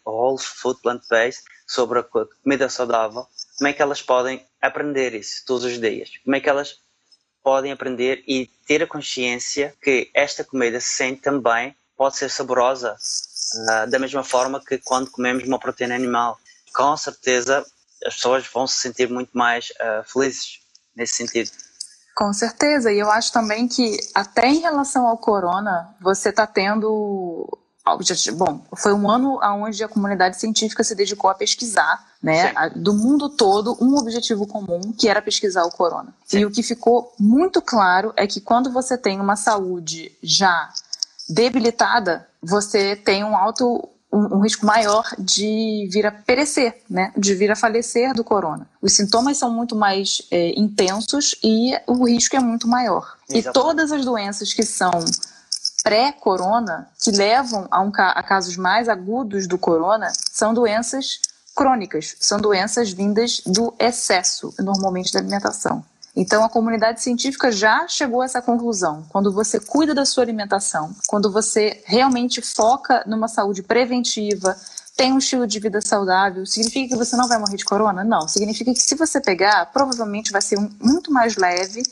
whole 0.05 0.37
food 0.39 0.81
plant-based, 0.81 1.43
sobre 1.67 1.99
a 1.99 2.03
comida 2.03 2.69
saudável, 2.69 3.27
como 3.57 3.67
é 3.67 3.73
que 3.73 3.81
elas 3.81 4.01
podem 4.01 4.45
aprender 4.61 5.13
isso 5.13 5.43
todos 5.45 5.65
os 5.65 5.79
dias, 5.79 6.11
como 6.23 6.35
é 6.35 6.39
que 6.39 6.49
elas 6.49 6.79
podem 7.43 7.71
aprender 7.71 8.23
e 8.27 8.47
ter 8.67 8.83
a 8.83 8.87
consciência 8.87 9.75
que 9.81 10.09
esta 10.13 10.43
comida 10.43 10.79
sim 10.79 11.15
também 11.15 11.75
pode 11.95 12.17
ser 12.17 12.29
saborosa 12.29 12.95
uh, 12.95 13.89
da 13.89 13.99
mesma 13.99 14.23
forma 14.23 14.63
que 14.63 14.77
quando 14.77 15.11
comemos 15.11 15.43
uma 15.43 15.59
proteína 15.59 15.95
animal. 15.95 16.39
Com 16.73 16.95
certeza 16.95 17.65
as 18.05 18.15
pessoas 18.15 18.47
vão 18.47 18.65
se 18.65 18.77
sentir 18.77 19.09
muito 19.09 19.31
mais 19.33 19.69
uh, 19.71 20.03
felizes 20.05 20.59
nesse 20.95 21.15
sentido. 21.15 21.51
Com 22.19 22.33
certeza, 22.33 22.91
e 22.91 22.99
eu 22.99 23.09
acho 23.09 23.31
também 23.31 23.65
que 23.65 23.97
até 24.13 24.49
em 24.49 24.59
relação 24.59 25.07
ao 25.07 25.17
corona, 25.17 25.95
você 26.01 26.31
está 26.31 26.45
tendo 26.45 27.47
bom, 28.35 28.61
foi 28.75 28.91
um 28.91 29.09
ano 29.09 29.39
onde 29.41 29.81
a 29.81 29.87
comunidade 29.87 30.37
científica 30.37 30.83
se 30.83 30.93
dedicou 30.93 31.29
a 31.29 31.33
pesquisar, 31.33 32.05
né, 32.21 32.51
a, 32.57 32.67
do 32.67 32.93
mundo 32.93 33.29
todo, 33.29 33.77
um 33.79 33.95
objetivo 33.95 34.45
comum, 34.45 34.91
que 34.91 35.07
era 35.07 35.21
pesquisar 35.21 35.63
o 35.63 35.71
corona. 35.71 36.13
Sim. 36.25 36.39
E 36.39 36.45
o 36.45 36.51
que 36.51 36.61
ficou 36.61 37.13
muito 37.17 37.61
claro 37.61 38.11
é 38.17 38.27
que 38.27 38.41
quando 38.41 38.69
você 38.69 38.97
tem 38.97 39.21
uma 39.21 39.37
saúde 39.37 40.11
já 40.21 40.69
debilitada, 41.29 42.27
você 42.43 42.97
tem 42.97 43.23
um 43.23 43.33
alto 43.33 43.87
um, 44.11 44.37
um, 44.37 44.39
risco 44.39 44.65
maior 44.65 45.05
de 45.17 45.87
vir 45.91 46.05
a 46.05 46.11
perecer, 46.11 46.81
né? 46.89 47.11
de 47.15 47.35
vir 47.35 47.51
a 47.51 47.55
falecer 47.55 48.13
do 48.13 48.23
corona. 48.23 48.67
Os 48.81 48.93
sintomas 48.93 49.37
são 49.37 49.51
muito 49.51 49.75
mais 49.75 50.21
é, 50.31 50.59
intensos 50.59 51.35
e 51.43 51.73
o 51.85 52.07
risco 52.07 52.35
é 52.35 52.39
muito 52.39 52.67
maior. 52.67 53.17
Exatamente. 53.29 53.49
E 53.49 53.53
todas 53.53 53.91
as 53.91 54.03
doenças 54.03 54.53
que 54.53 54.63
são 54.63 54.91
pré-corona, 55.83 56.89
que 57.01 57.11
levam 57.11 57.67
a, 57.69 57.81
um, 57.81 57.91
a 57.95 58.23
casos 58.23 58.57
mais 58.57 58.89
agudos 58.89 59.47
do 59.47 59.57
corona, 59.57 60.11
são 60.31 60.53
doenças 60.53 61.19
crônicas, 61.55 62.15
são 62.19 62.39
doenças 62.39 62.91
vindas 62.91 63.41
do 63.45 63.73
excesso, 63.79 64.53
normalmente, 64.59 65.11
da 65.11 65.19
alimentação. 65.19 65.83
Então, 66.19 66.43
a 66.43 66.49
comunidade 66.49 67.01
científica 67.01 67.49
já 67.49 67.87
chegou 67.87 68.21
a 68.21 68.25
essa 68.25 68.41
conclusão. 68.41 69.05
Quando 69.07 69.31
você 69.31 69.57
cuida 69.57 69.95
da 69.95 70.05
sua 70.05 70.21
alimentação, 70.21 70.93
quando 71.07 71.31
você 71.31 71.81
realmente 71.85 72.41
foca 72.41 73.05
numa 73.07 73.29
saúde 73.29 73.63
preventiva, 73.63 74.53
tem 74.97 75.13
um 75.13 75.17
estilo 75.17 75.47
de 75.47 75.61
vida 75.61 75.79
saudável, 75.79 76.45
significa 76.45 76.89
que 76.89 76.95
você 76.97 77.15
não 77.15 77.25
vai 77.25 77.39
morrer 77.39 77.55
de 77.55 77.63
corona? 77.63 78.03
Não. 78.03 78.27
Significa 78.27 78.73
que 78.73 78.81
se 78.81 78.95
você 78.95 79.21
pegar, 79.21 79.67
provavelmente 79.71 80.29
vai 80.29 80.41
ser 80.41 80.59
um, 80.59 80.69
muito 80.81 81.09
mais 81.09 81.37
leve 81.37 81.83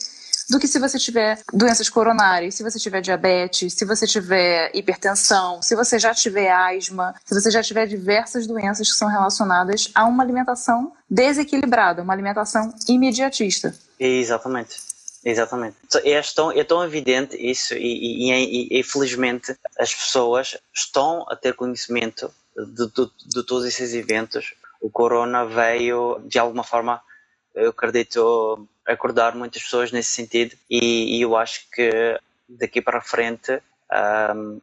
do 0.48 0.58
que 0.58 0.66
se 0.66 0.78
você 0.78 0.98
tiver 0.98 1.40
doenças 1.52 1.88
coronárias, 1.88 2.54
se 2.54 2.62
você 2.62 2.78
tiver 2.78 3.00
diabetes, 3.00 3.74
se 3.74 3.84
você 3.84 4.06
tiver 4.06 4.70
hipertensão, 4.74 5.60
se 5.60 5.76
você 5.76 5.98
já 5.98 6.14
tiver 6.14 6.50
asma, 6.50 7.14
se 7.24 7.34
você 7.34 7.50
já 7.50 7.62
tiver 7.62 7.86
diversas 7.86 8.46
doenças 8.46 8.88
que 8.88 8.96
são 8.96 9.08
relacionadas 9.08 9.90
a 9.94 10.04
uma 10.04 10.22
alimentação 10.22 10.92
desequilibrada, 11.08 12.02
uma 12.02 12.12
alimentação 12.12 12.74
imediatista. 12.88 13.74
Exatamente. 13.98 14.88
Exatamente. 15.24 15.76
É 16.04 16.20
tão, 16.34 16.52
é 16.52 16.64
tão 16.64 16.84
evidente 16.84 17.36
isso 17.36 17.74
e, 17.74 18.30
e, 18.30 18.32
e, 18.32 18.80
e 18.80 18.82
felizmente 18.82 19.54
as 19.78 19.94
pessoas 19.94 20.56
estão 20.72 21.26
a 21.28 21.36
ter 21.36 21.54
conhecimento 21.54 22.30
de, 22.56 22.86
de, 22.86 23.10
de, 23.26 23.42
todos 23.44 23.64
esses 23.66 23.94
eventos. 23.94 24.54
O 24.80 24.88
corona 24.88 25.44
veio, 25.44 26.20
de 26.24 26.38
alguma 26.38 26.62
forma, 26.62 27.02
eu 27.54 27.70
acredito, 27.70 28.68
acordar 28.88 29.34
muitas 29.34 29.62
pessoas 29.62 29.92
nesse 29.92 30.10
sentido 30.10 30.56
e, 30.68 31.18
e 31.18 31.22
eu 31.22 31.36
acho 31.36 31.62
que 31.70 32.18
daqui 32.48 32.80
para 32.80 33.00
frente 33.00 33.60
um, 34.34 34.60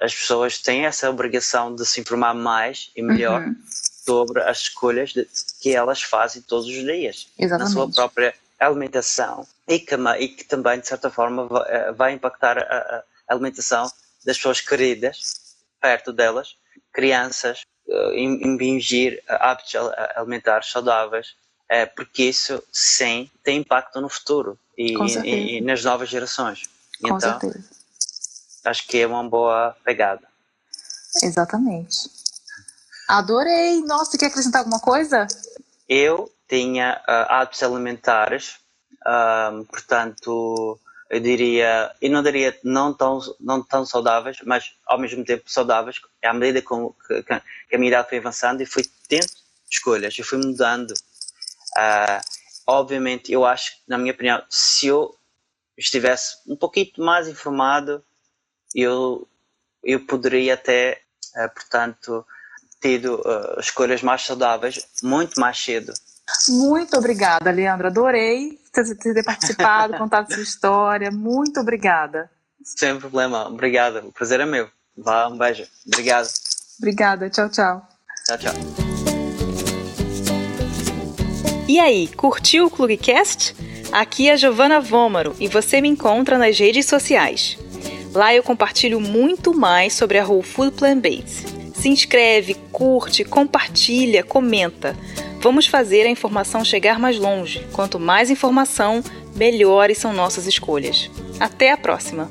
as 0.00 0.14
pessoas 0.14 0.58
têm 0.58 0.86
essa 0.86 1.10
obrigação 1.10 1.74
de 1.74 1.84
se 1.84 2.00
informar 2.00 2.34
mais 2.34 2.90
e 2.96 3.02
melhor 3.02 3.42
uhum. 3.42 3.56
sobre 4.04 4.40
as 4.42 4.62
escolhas 4.62 5.12
de, 5.12 5.26
que 5.60 5.74
elas 5.74 6.02
fazem 6.02 6.42
todos 6.42 6.66
os 6.66 6.84
dias 6.84 7.28
Exatamente. 7.38 7.74
na 7.74 7.74
sua 7.74 7.90
própria 7.90 8.34
alimentação 8.58 9.46
e 9.68 9.78
que, 9.78 9.94
e 10.18 10.28
que 10.28 10.44
também, 10.44 10.80
de 10.80 10.86
certa 10.86 11.10
forma, 11.10 11.46
vai, 11.46 11.64
eh, 11.68 11.92
vai 11.92 12.12
impactar 12.12 12.58
a, 12.58 12.62
a, 12.62 13.04
alimentação 13.28 13.90
das 14.24 14.36
pessoas 14.36 14.60
queridas 14.60 15.56
perto 15.80 16.12
delas, 16.12 16.56
crianças, 16.92 17.62
uh, 17.86 18.12
impingir 18.14 19.22
hábitos 19.28 19.74
alimentares 20.14 20.70
saudáveis, 20.70 21.36
uh, 21.70 21.94
porque 21.94 22.24
isso, 22.24 22.62
sim, 22.72 23.30
tem 23.42 23.58
impacto 23.58 24.00
no 24.00 24.08
futuro 24.08 24.58
e, 24.76 24.94
e, 25.24 25.58
e 25.58 25.60
nas 25.60 25.82
novas 25.84 26.08
gerações. 26.08 26.68
Com 27.00 27.16
então, 27.16 27.40
certeza. 27.40 27.64
acho 28.64 28.86
que 28.86 28.98
é 28.98 29.06
uma 29.06 29.24
boa 29.28 29.76
pegada. 29.84 30.26
Exatamente. 31.22 32.10
Adorei! 33.08 33.80
Nossa, 33.82 34.18
quer 34.18 34.26
acrescentar 34.26 34.60
alguma 34.60 34.80
coisa? 34.80 35.26
Eu 35.88 36.30
tinha 36.48 37.00
uh, 37.08 37.32
hábitos 37.32 37.62
alimentares, 37.62 38.56
uh, 39.06 39.64
portanto, 39.66 40.78
eu 41.08 41.20
diria, 41.20 41.94
eu 42.00 42.10
não 42.10 42.22
diria 42.22 42.58
não 42.64 42.92
tão, 42.92 43.20
não 43.38 43.62
tão 43.62 43.86
saudáveis, 43.86 44.38
mas 44.44 44.72
ao 44.84 44.98
mesmo 44.98 45.24
tempo 45.24 45.44
saudáveis, 45.46 46.00
à 46.24 46.32
medida 46.32 46.60
com, 46.62 46.92
que, 47.06 47.22
que 47.22 47.76
a 47.76 47.78
minha 47.78 47.90
idade 47.90 48.08
foi 48.08 48.18
avançando 48.18 48.60
e 48.60 48.66
fui 48.66 48.84
tendo 49.08 49.30
escolhas, 49.70 50.18
eu 50.18 50.24
fui 50.24 50.38
mudando. 50.38 50.92
Uh, 51.76 52.20
obviamente, 52.66 53.32
eu 53.32 53.44
acho, 53.44 53.72
na 53.86 53.98
minha 53.98 54.12
opinião, 54.12 54.42
se 54.48 54.86
eu 54.86 55.14
estivesse 55.76 56.36
um 56.46 56.56
pouquinho 56.56 56.92
mais 56.98 57.28
informado, 57.28 58.02
eu, 58.74 59.28
eu 59.84 60.04
poderia 60.06 60.54
até, 60.54 61.00
uh, 61.36 61.54
portanto, 61.54 62.26
tido 62.80 63.16
uh, 63.16 63.60
escolhas 63.60 64.02
mais 64.02 64.22
saudáveis 64.22 64.86
muito 65.02 65.40
mais 65.40 65.58
cedo. 65.58 65.92
Muito 66.48 66.96
obrigada, 66.96 67.50
Leandro. 67.50 67.86
Adorei 67.86 68.58
ter 68.72 69.22
participado, 69.22 69.96
contado 69.98 70.32
sua 70.32 70.42
história. 70.42 71.10
Muito 71.10 71.60
obrigada. 71.60 72.30
Sem 72.62 72.98
problema. 72.98 73.46
Obrigada. 73.46 74.04
O 74.04 74.12
prazer 74.12 74.40
é 74.40 74.46
meu. 74.46 74.68
Vá, 74.96 75.28
um 75.28 75.38
beijo. 75.38 75.64
Obrigado. 75.86 76.28
Obrigada. 76.78 77.30
Tchau, 77.30 77.48
tchau. 77.48 77.86
Tchau, 78.26 78.38
tchau. 78.38 78.85
E 81.68 81.80
aí, 81.80 82.06
curtiu 82.06 82.66
o 82.66 82.70
Clubcast? 82.70 83.52
Aqui 83.90 84.28
é 84.28 84.34
a 84.34 84.36
Giovana 84.36 84.80
Vômaro 84.80 85.34
e 85.40 85.48
você 85.48 85.80
me 85.80 85.88
encontra 85.88 86.38
nas 86.38 86.56
redes 86.56 86.86
sociais. 86.86 87.58
Lá 88.14 88.32
eu 88.32 88.42
compartilho 88.44 89.00
muito 89.00 89.52
mais 89.52 89.92
sobre 89.92 90.16
a 90.16 90.24
Whole 90.24 90.44
Food 90.44 90.76
Plant 90.76 91.00
Based. 91.00 91.44
Se 91.74 91.88
inscreve, 91.88 92.54
curte, 92.70 93.24
compartilha, 93.24 94.22
comenta. 94.22 94.96
Vamos 95.40 95.66
fazer 95.66 96.06
a 96.06 96.10
informação 96.10 96.64
chegar 96.64 97.00
mais 97.00 97.18
longe. 97.18 97.66
Quanto 97.72 97.98
mais 97.98 98.30
informação, 98.30 99.02
melhores 99.34 99.98
são 99.98 100.12
nossas 100.12 100.46
escolhas. 100.46 101.10
Até 101.40 101.72
a 101.72 101.76
próxima! 101.76 102.30